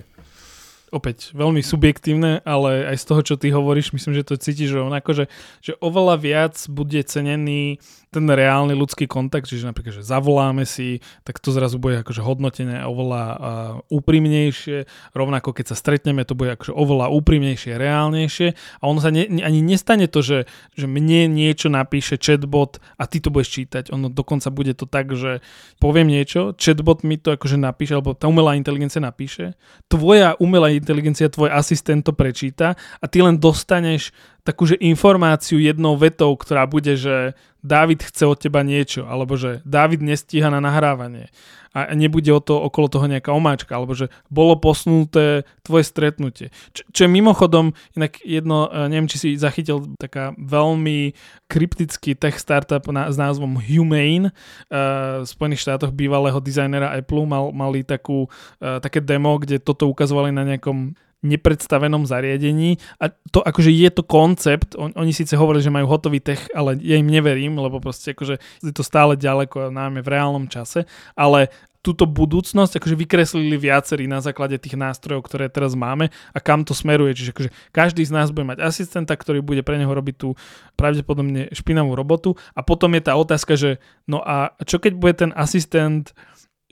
opäť 0.93 1.33
veľmi 1.33 1.65
subjektívne, 1.65 2.45
ale 2.45 2.85
aj 2.93 2.97
z 3.01 3.05
toho, 3.09 3.21
čo 3.25 3.35
ty 3.41 3.49
hovoríš, 3.49 3.97
myslím, 3.97 4.21
že 4.21 4.29
to 4.29 4.37
cítiš 4.37 4.77
rovnako, 4.77 5.17
že, 5.17 5.25
že 5.65 5.73
oveľa 5.81 6.21
viac 6.21 6.55
bude 6.69 7.01
cenený 7.09 7.81
ten 8.13 8.29
reálny 8.29 8.77
ľudský 8.77 9.09
kontakt, 9.09 9.49
čiže 9.49 9.65
napríklad, 9.65 9.99
že 9.99 10.05
zavoláme 10.05 10.69
si, 10.69 11.01
tak 11.25 11.41
to 11.41 11.49
zrazu 11.49 11.81
bude 11.81 12.05
akože 12.05 12.21
hodnotené 12.21 12.85
oveľa 12.85 13.23
uh, 13.25 13.41
úprimnejšie, 13.89 14.85
rovnako 15.17 15.57
keď 15.57 15.73
sa 15.73 15.77
stretneme, 15.81 16.29
to 16.29 16.37
bude 16.37 16.53
akože 16.61 16.77
oveľa 16.77 17.09
úprimnejšie, 17.09 17.81
reálnejšie. 17.81 18.49
A 18.53 18.83
ono 18.85 19.01
sa 19.01 19.09
ne, 19.09 19.25
ani 19.41 19.65
nestane 19.65 20.13
to, 20.13 20.21
že, 20.21 20.45
že 20.77 20.85
mne 20.85 21.33
niečo 21.33 21.73
napíše 21.73 22.21
chatbot 22.21 22.85
a 23.01 23.09
ty 23.09 23.25
to 23.25 23.33
budeš 23.33 23.57
čítať, 23.57 23.89
ono 23.89 24.13
dokonca 24.13 24.53
bude 24.53 24.77
to 24.77 24.85
tak, 24.85 25.09
že 25.17 25.41
poviem 25.81 26.13
niečo, 26.13 26.53
chatbot 26.53 27.09
mi 27.09 27.17
to 27.17 27.33
akože 27.33 27.57
napíše, 27.57 27.97
alebo 27.97 28.13
tá 28.13 28.29
umelá 28.29 28.61
inteligencia 28.61 29.01
napíše, 29.01 29.57
tvoja 29.89 30.37
umelá 30.37 30.69
inteligencia, 30.69 31.33
tvoj 31.33 31.49
asistent 31.49 32.05
to 32.05 32.13
prečíta 32.13 32.77
a 33.01 33.05
ty 33.09 33.25
len 33.25 33.41
dostaneš 33.41 34.13
takúže 34.43 34.75
informáciu 34.79 35.63
jednou 35.63 35.95
vetou, 35.95 36.35
ktorá 36.35 36.67
bude, 36.67 36.99
že 36.99 37.39
Dávid 37.63 38.03
chce 38.03 38.27
od 38.27 38.39
teba 38.43 38.67
niečo, 38.67 39.07
alebo 39.07 39.39
že 39.39 39.63
Dávid 39.63 40.03
nestíha 40.03 40.51
na 40.51 40.59
nahrávanie 40.59 41.31
a 41.73 41.97
nebude 41.97 42.29
o 42.29 42.41
to, 42.41 42.61
okolo 42.61 42.87
toho 42.89 43.09
nejaká 43.09 43.33
omáčka, 43.33 43.73
alebo 43.73 43.97
že 43.97 44.13
bolo 44.29 44.61
posunuté 44.61 45.49
tvoje 45.65 45.89
stretnutie. 45.89 46.53
Čo, 46.77 46.83
čo 46.93 47.01
je 47.09 47.11
mimochodom, 47.11 47.73
inak 47.97 48.21
jedno, 48.21 48.69
e, 48.69 48.93
neviem, 48.93 49.09
či 49.09 49.17
si 49.17 49.29
zachytil 49.41 49.89
taká 49.97 50.37
veľmi 50.37 51.17
kryptický 51.49 52.13
tech 52.13 52.37
startup 52.37 52.85
na, 52.93 53.09
s 53.09 53.17
názvom 53.17 53.61
Humane 53.61 54.33
uh, 54.33 55.21
v 55.21 55.29
Spojených 55.29 55.69
štátoch 55.69 55.93
bývalého 55.93 56.41
dizajnera 56.41 56.97
Apple 56.97 57.29
mal, 57.29 57.53
mali 57.53 57.85
takú, 57.85 58.25
uh, 58.25 58.81
také 58.81 59.05
demo, 59.05 59.37
kde 59.37 59.61
toto 59.61 59.85
ukazovali 59.89 60.33
na 60.33 60.49
nejakom 60.49 60.97
nepredstavenom 61.23 62.03
zariadení 62.05 62.83
a 62.99 63.11
to 63.31 63.41
akože 63.43 63.71
je 63.71 63.91
to 63.95 64.03
koncept, 64.03 64.75
on, 64.75 64.91
oni 64.99 65.15
síce 65.15 65.39
hovorili, 65.39 65.63
že 65.63 65.75
majú 65.75 65.87
hotový 65.87 66.19
tech, 66.19 66.51
ale 66.53 66.77
ja 66.83 66.99
im 66.99 67.07
neverím, 67.07 67.57
lebo 67.59 67.79
proste 67.79 68.13
akože 68.13 68.43
je 68.63 68.75
to 68.75 68.83
stále 68.83 69.15
ďaleko, 69.15 69.71
najmä 69.71 70.03
v 70.03 70.13
reálnom 70.13 70.51
čase, 70.51 70.85
ale 71.15 71.49
túto 71.83 72.07
budúcnosť 72.07 72.79
akože 72.79 72.95
vykreslili 72.95 73.59
viacerí 73.59 74.07
na 74.07 74.23
základe 74.23 74.55
tých 74.55 74.79
nástrojov, 74.79 75.27
ktoré 75.27 75.51
teraz 75.51 75.75
máme 75.75 76.15
a 76.31 76.39
kam 76.39 76.63
to 76.63 76.79
smeruje. 76.79 77.19
Čiže 77.19 77.35
akože 77.35 77.51
každý 77.75 78.07
z 78.07 78.15
nás 78.15 78.31
bude 78.31 78.47
mať 78.47 78.63
asistenta, 78.63 79.19
ktorý 79.19 79.43
bude 79.43 79.67
pre 79.67 79.83
neho 79.83 79.91
robiť 79.91 80.15
tú 80.15 80.39
pravdepodobne 80.79 81.51
špinavú 81.51 81.99
robotu 81.99 82.39
a 82.55 82.63
potom 82.63 82.95
je 82.95 83.03
tá 83.03 83.19
otázka, 83.19 83.59
že 83.59 83.83
no 84.07 84.23
a 84.23 84.55
čo 84.63 84.79
keď 84.79 84.93
bude 84.95 85.15
ten 85.19 85.35
asistent 85.35 86.15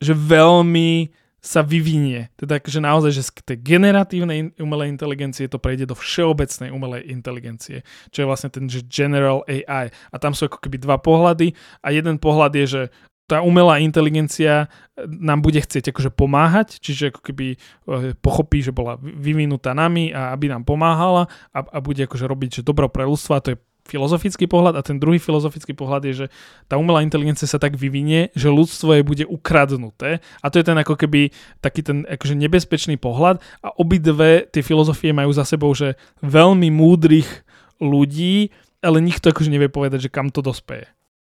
že 0.00 0.16
veľmi 0.16 1.12
sa 1.40 1.64
vyvinie. 1.64 2.28
Teda 2.36 2.60
že 2.60 2.80
naozaj, 2.84 3.12
že 3.16 3.22
z 3.24 3.30
tej 3.42 3.58
generatívnej 3.64 4.56
umelej 4.60 4.92
inteligencie 4.92 5.48
to 5.48 5.56
prejde 5.56 5.88
do 5.88 5.96
všeobecnej 5.96 6.68
umelej 6.68 7.08
inteligencie, 7.08 7.80
čo 8.12 8.24
je 8.24 8.28
vlastne 8.28 8.52
ten 8.52 8.68
že 8.68 8.84
general 8.86 9.42
AI. 9.48 9.88
A 9.88 10.16
tam 10.20 10.36
sú 10.36 10.46
ako 10.46 10.60
keby 10.60 10.76
dva 10.76 11.00
pohľady 11.00 11.56
a 11.80 11.90
jeden 11.90 12.20
pohľad 12.20 12.52
je, 12.60 12.66
že 12.68 12.82
tá 13.30 13.46
umelá 13.46 13.78
inteligencia 13.78 14.66
nám 14.98 15.38
bude 15.38 15.62
chcieť 15.62 15.94
akože 15.94 16.10
pomáhať, 16.10 16.82
čiže 16.82 17.14
ako 17.14 17.20
keby 17.30 17.46
eh, 17.54 18.12
pochopí, 18.18 18.58
že 18.58 18.74
bola 18.74 18.98
vyvinutá 18.98 19.70
nami 19.70 20.10
a 20.10 20.34
aby 20.34 20.50
nám 20.50 20.66
pomáhala 20.66 21.30
a, 21.54 21.58
a 21.62 21.78
bude 21.78 22.04
akože 22.10 22.26
robiť 22.26 22.50
že 22.60 22.66
dobro 22.66 22.90
pre 22.90 23.06
ľudstvo 23.06 23.38
a 23.38 23.42
to 23.42 23.54
je 23.54 23.58
filozofický 23.90 24.46
pohľad 24.46 24.78
a 24.78 24.86
ten 24.86 25.02
druhý 25.02 25.18
filozofický 25.18 25.74
pohľad 25.74 26.06
je, 26.06 26.14
že 26.14 26.26
tá 26.70 26.78
umelá 26.78 27.02
inteligencia 27.02 27.50
sa 27.50 27.58
tak 27.58 27.74
vyvinie, 27.74 28.30
že 28.38 28.46
ľudstvo 28.46 28.94
jej 28.94 29.02
bude 29.02 29.26
ukradnuté 29.26 30.22
a 30.38 30.46
to 30.46 30.62
je 30.62 30.64
ten 30.70 30.78
ako 30.78 30.94
keby 30.94 31.34
taký 31.58 31.82
ten 31.82 32.06
akože 32.06 32.38
nebezpečný 32.38 32.94
pohľad 32.94 33.42
a 33.66 33.68
obidve 33.74 34.46
tie 34.46 34.62
filozofie 34.62 35.10
majú 35.10 35.34
za 35.34 35.42
sebou, 35.42 35.74
že 35.74 35.98
veľmi 36.22 36.70
múdrych 36.70 37.42
ľudí, 37.82 38.54
ale 38.78 39.02
nikto 39.02 39.34
akože 39.34 39.50
nevie 39.50 39.66
povedať, 39.66 40.06
že 40.06 40.14
kam 40.14 40.30
to 40.30 40.38
dospeje. 40.38 40.86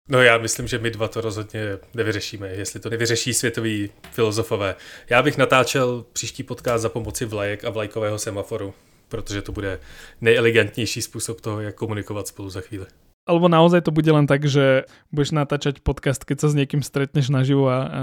No 0.09 0.21
já 0.21 0.37
myslím, 0.37 0.67
že 0.67 0.79
my 0.79 0.91
dva 0.91 1.07
to 1.07 1.21
rozhodně 1.21 1.61
nevyřešíme, 1.93 2.49
jestli 2.49 2.79
to 2.79 2.89
nevyřeší 2.89 3.33
světoví 3.33 3.89
filozofové. 4.11 4.75
Já 5.09 5.23
bych 5.23 5.37
natáčel 5.37 6.05
příští 6.13 6.43
podcast 6.43 6.81
za 6.81 6.89
pomoci 6.89 7.25
vlajek 7.25 7.65
a 7.65 7.69
vlajkového 7.69 8.19
semaforu 8.19 8.73
protože 9.11 9.41
to 9.41 9.51
bude 9.51 9.79
nejelegantnější 10.21 11.01
způsob 11.01 11.41
toho, 11.41 11.61
jak 11.61 11.75
komunikovat 11.75 12.27
spolu 12.27 12.49
za 12.49 12.61
chvíli. 12.61 12.85
Alebo 13.21 13.45
naozaj 13.45 13.85
to 13.85 13.93
bude 13.93 14.09
len 14.09 14.25
tak, 14.25 14.49
že 14.49 14.89
budeš 15.13 15.37
natáčať 15.37 15.85
podcast, 15.85 16.25
keď 16.25 16.37
sa 16.41 16.47
s 16.49 16.57
niekým 16.57 16.81
stretneš 16.81 17.29
naživo 17.29 17.69
a, 17.69 17.77
a, 17.85 18.01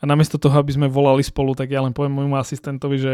a 0.00 0.04
namiesto 0.08 0.40
toho, 0.40 0.56
aby 0.56 0.72
sme 0.72 0.88
volali 0.88 1.20
spolu, 1.20 1.52
tak 1.52 1.68
ja 1.68 1.84
len 1.84 1.92
poviem 1.92 2.16
môjmu 2.16 2.40
asistentovi, 2.40 2.96
že, 2.96 3.12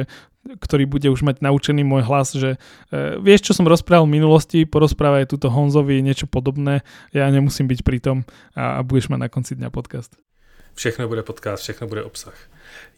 ktorý 0.63 0.87
bude 0.87 1.11
už 1.11 1.27
mať 1.27 1.43
naučený 1.43 1.83
môj 1.83 2.07
hlas, 2.07 2.31
že 2.31 2.63
e, 2.95 3.19
vieš, 3.19 3.51
čo 3.51 3.59
som 3.59 3.67
rozprával 3.67 4.07
v 4.07 4.23
minulosti, 4.23 4.71
porozprávaj 4.71 5.27
túto 5.27 5.51
Honzovi 5.51 5.99
niečo 5.99 6.31
podobné, 6.31 6.87
ja 7.11 7.27
nemusím 7.27 7.67
byť 7.67 7.81
pri 7.83 7.99
tom 7.99 8.23
a, 8.55 8.79
a 8.79 8.87
budeš 8.87 9.11
mať 9.11 9.27
na 9.27 9.29
konci 9.29 9.59
dňa 9.59 9.75
podcast. 9.75 10.15
Všechno 10.77 11.09
bude 11.09 11.23
podcast, 11.23 11.63
všechno 11.63 11.87
bude 11.87 12.05
obsah. 12.05 12.35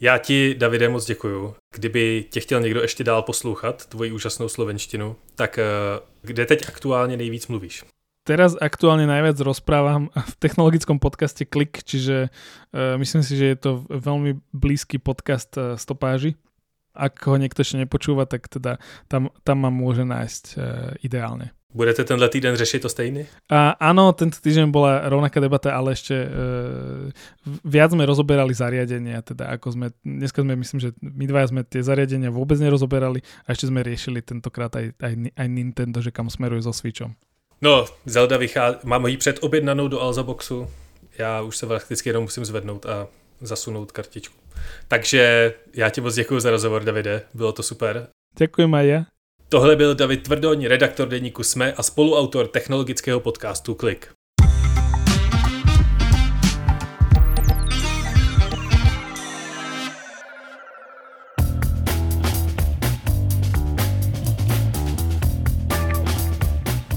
Já 0.01 0.17
ti, 0.17 0.55
Davide, 0.55 0.89
moc 0.89 1.05
děkuju. 1.05 1.55
Kdyby 1.75 2.25
tě 2.29 2.39
chtěl 2.39 2.61
někdo 2.61 2.81
ještě 2.81 3.03
dál 3.03 3.21
poslouchat, 3.21 3.85
tvoji 3.85 4.11
úžasnou 4.11 4.49
slovenštinu, 4.49 5.15
tak 5.35 5.57
eh, 5.57 5.63
kde 6.21 6.45
teď 6.45 6.67
aktuálně 6.67 7.17
nejvíc 7.17 7.47
mluvíš? 7.47 7.83
Teraz 8.27 8.53
aktuálne 8.61 9.09
najviac 9.09 9.41
rozprávam 9.41 10.13
v 10.31 10.33
technologickom 10.37 11.01
podcaste 11.01 11.49
Klik, 11.49 11.81
čiže 11.81 12.29
uh, 12.29 12.93
myslím 13.01 13.23
si, 13.25 13.33
že 13.33 13.45
je 13.45 13.57
to 13.57 13.71
veľmi 13.89 14.37
blízky 14.53 15.01
podcast 15.01 15.49
uh, 15.57 15.73
stopáži. 15.73 16.37
Ak 16.93 17.17
ho 17.25 17.39
niekto 17.41 17.65
ešte 17.65 17.81
nepočúva, 17.81 18.29
tak 18.29 18.45
teda 18.45 18.77
tam, 19.09 19.33
tam 19.41 19.57
ma 19.65 19.73
môže 19.73 20.05
nájsť 20.05 20.61
ideálne. 21.01 21.57
Budete 21.73 22.03
tenhle 22.03 22.29
týden 22.29 22.55
řešiť 22.57 22.81
to 22.81 22.89
stejný? 22.89 23.29
A, 23.49 23.77
áno, 23.77 24.09
tento 24.17 24.41
týždeň 24.41 24.73
bola 24.73 25.05
rovnaká 25.05 25.37
debata, 25.37 25.69
ale 25.69 25.93
ešte 25.93 26.17
e, 26.17 26.27
viac 27.61 27.93
sme 27.93 28.09
rozoberali 28.09 28.57
zariadenia, 28.57 29.21
teda 29.21 29.53
ako 29.53 29.77
sme, 29.77 29.87
dneska 30.01 30.41
sme, 30.41 30.57
myslím, 30.57 30.81
že 30.81 30.89
my 30.97 31.29
dvaja 31.29 31.53
sme 31.53 31.61
tie 31.61 31.85
zariadenia 31.85 32.33
vôbec 32.33 32.57
nerozoberali 32.57 33.21
a 33.45 33.53
ešte 33.53 33.69
sme 33.69 33.85
riešili 33.85 34.25
tentokrát 34.25 34.73
aj, 34.73 34.97
aj, 34.97 35.13
aj 35.37 35.47
Nintendo, 35.47 36.01
že 36.01 36.09
kam 36.09 36.25
smeruje 36.25 36.65
so 36.65 36.73
Switchom. 36.73 37.13
No, 37.61 37.85
Zelda 38.05 38.37
vychází, 38.37 38.77
mám 38.83 39.05
ji 39.05 39.17
předobjednanou 39.17 39.87
do 39.87 40.01
Alzaboxu, 40.01 40.67
já 41.17 41.41
už 41.41 41.57
se 41.57 41.65
prakticky 41.65 42.09
jenom 42.09 42.23
musím 42.23 42.45
zvednout 42.45 42.85
a 42.85 43.07
zasunout 43.41 43.91
kartičku. 43.91 44.35
Takže 44.87 45.53
já 45.73 45.89
ti 45.89 46.01
moc 46.01 46.15
děkuji 46.15 46.39
za 46.39 46.51
rozhovor, 46.51 46.83
Davide, 46.83 47.21
bylo 47.33 47.51
to 47.51 47.63
super. 47.63 48.07
Ďakujem 48.37 48.73
aj 48.75 48.85
ja. 48.87 48.99
Tohle 49.51 49.75
byl 49.75 49.95
David 49.95 50.23
Tvrdoň, 50.23 50.65
redaktor 50.65 51.07
deníku 51.07 51.43
SME 51.43 51.73
a 51.73 51.83
spoluautor 51.83 52.47
technologického 52.47 53.19
podcastu 53.19 53.75
Klik. 53.75 54.07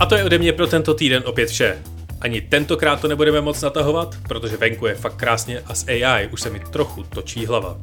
A 0.01 0.07
to 0.07 0.15
je 0.15 0.25
ode 0.25 0.39
mě 0.39 0.53
pro 0.53 0.67
tento 0.67 0.95
týden 0.95 1.23
opět 1.27 1.49
vše. 1.49 1.83
Ani 2.21 2.41
tentokrát 2.41 3.01
to 3.01 3.09
nebudeme 3.09 3.41
moc 3.41 3.63
natahovat, 3.63 4.17
protože 4.29 4.57
venku 4.57 4.87
je 4.87 4.95
fakt 4.95 5.17
krásně 5.17 5.61
a 5.61 5.75
s 5.75 5.89
AI 5.89 6.29
už 6.33 6.41
se 6.41 6.51
mi 6.51 6.61
trochu 6.61 7.03
točí 7.03 7.47
hlava. 7.47 7.81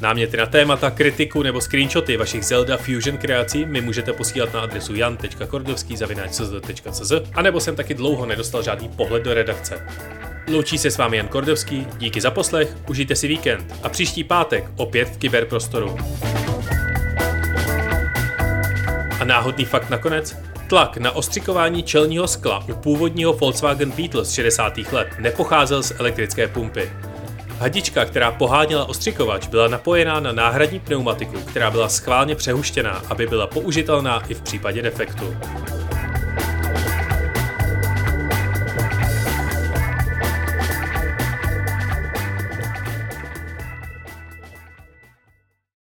Náměty 0.00 0.36
na 0.36 0.46
témata, 0.46 0.90
kritiku 0.90 1.42
nebo 1.42 1.60
screenshoty 1.60 2.16
vašich 2.16 2.44
Zelda 2.44 2.76
Fusion 2.76 3.18
kreací 3.18 3.66
mi 3.66 3.80
můžete 3.80 4.12
posílat 4.12 4.54
na 4.54 4.60
adresu 4.60 4.94
jan.kordovský.cz 4.94 7.12
a 7.34 7.42
nebo 7.42 7.60
jsem 7.60 7.76
taky 7.76 7.94
dlouho 7.94 8.26
nedostal 8.26 8.62
žádný 8.62 8.88
pohled 8.88 9.22
do 9.22 9.34
redakce. 9.34 9.86
Loučí 10.52 10.78
se 10.78 10.90
s 10.90 10.98
vámi 10.98 11.16
Jan 11.16 11.28
Kordovský, 11.28 11.86
díky 11.98 12.20
za 12.20 12.30
poslech, 12.30 12.76
užijte 12.88 13.16
si 13.16 13.28
víkend 13.28 13.74
a 13.82 13.88
příští 13.88 14.24
pátek 14.24 14.70
opět 14.76 15.08
v 15.08 15.18
kyberprostoru. 15.18 15.96
A 19.20 19.24
náhodný 19.24 19.64
fakt 19.64 19.90
nakonec? 19.90 20.36
Tlak 20.68 20.96
na 20.96 21.12
ostřikování 21.12 21.82
čelního 21.82 22.28
skla 22.28 22.64
u 22.68 22.74
původního 22.74 23.32
Volkswagen 23.32 23.90
Beetle 23.90 24.24
z 24.24 24.32
60. 24.32 24.78
let 24.92 25.08
nepocházel 25.18 25.82
z 25.82 25.92
elektrické 25.98 26.48
pumpy. 26.48 26.90
Hadička, 27.60 28.04
která 28.04 28.32
poháněla 28.32 28.88
ostřikovač, 28.88 29.46
byla 29.46 29.68
napojená 29.68 30.20
na 30.20 30.32
náhradní 30.32 30.80
pneumatiku, 30.80 31.40
která 31.40 31.70
byla 31.70 31.88
schválně 31.88 32.34
přehuštěná, 32.34 33.02
aby 33.08 33.26
byla 33.26 33.46
použitelná 33.46 34.22
i 34.28 34.34
v 34.34 34.42
případě 34.42 34.82
defektu. 34.82 35.36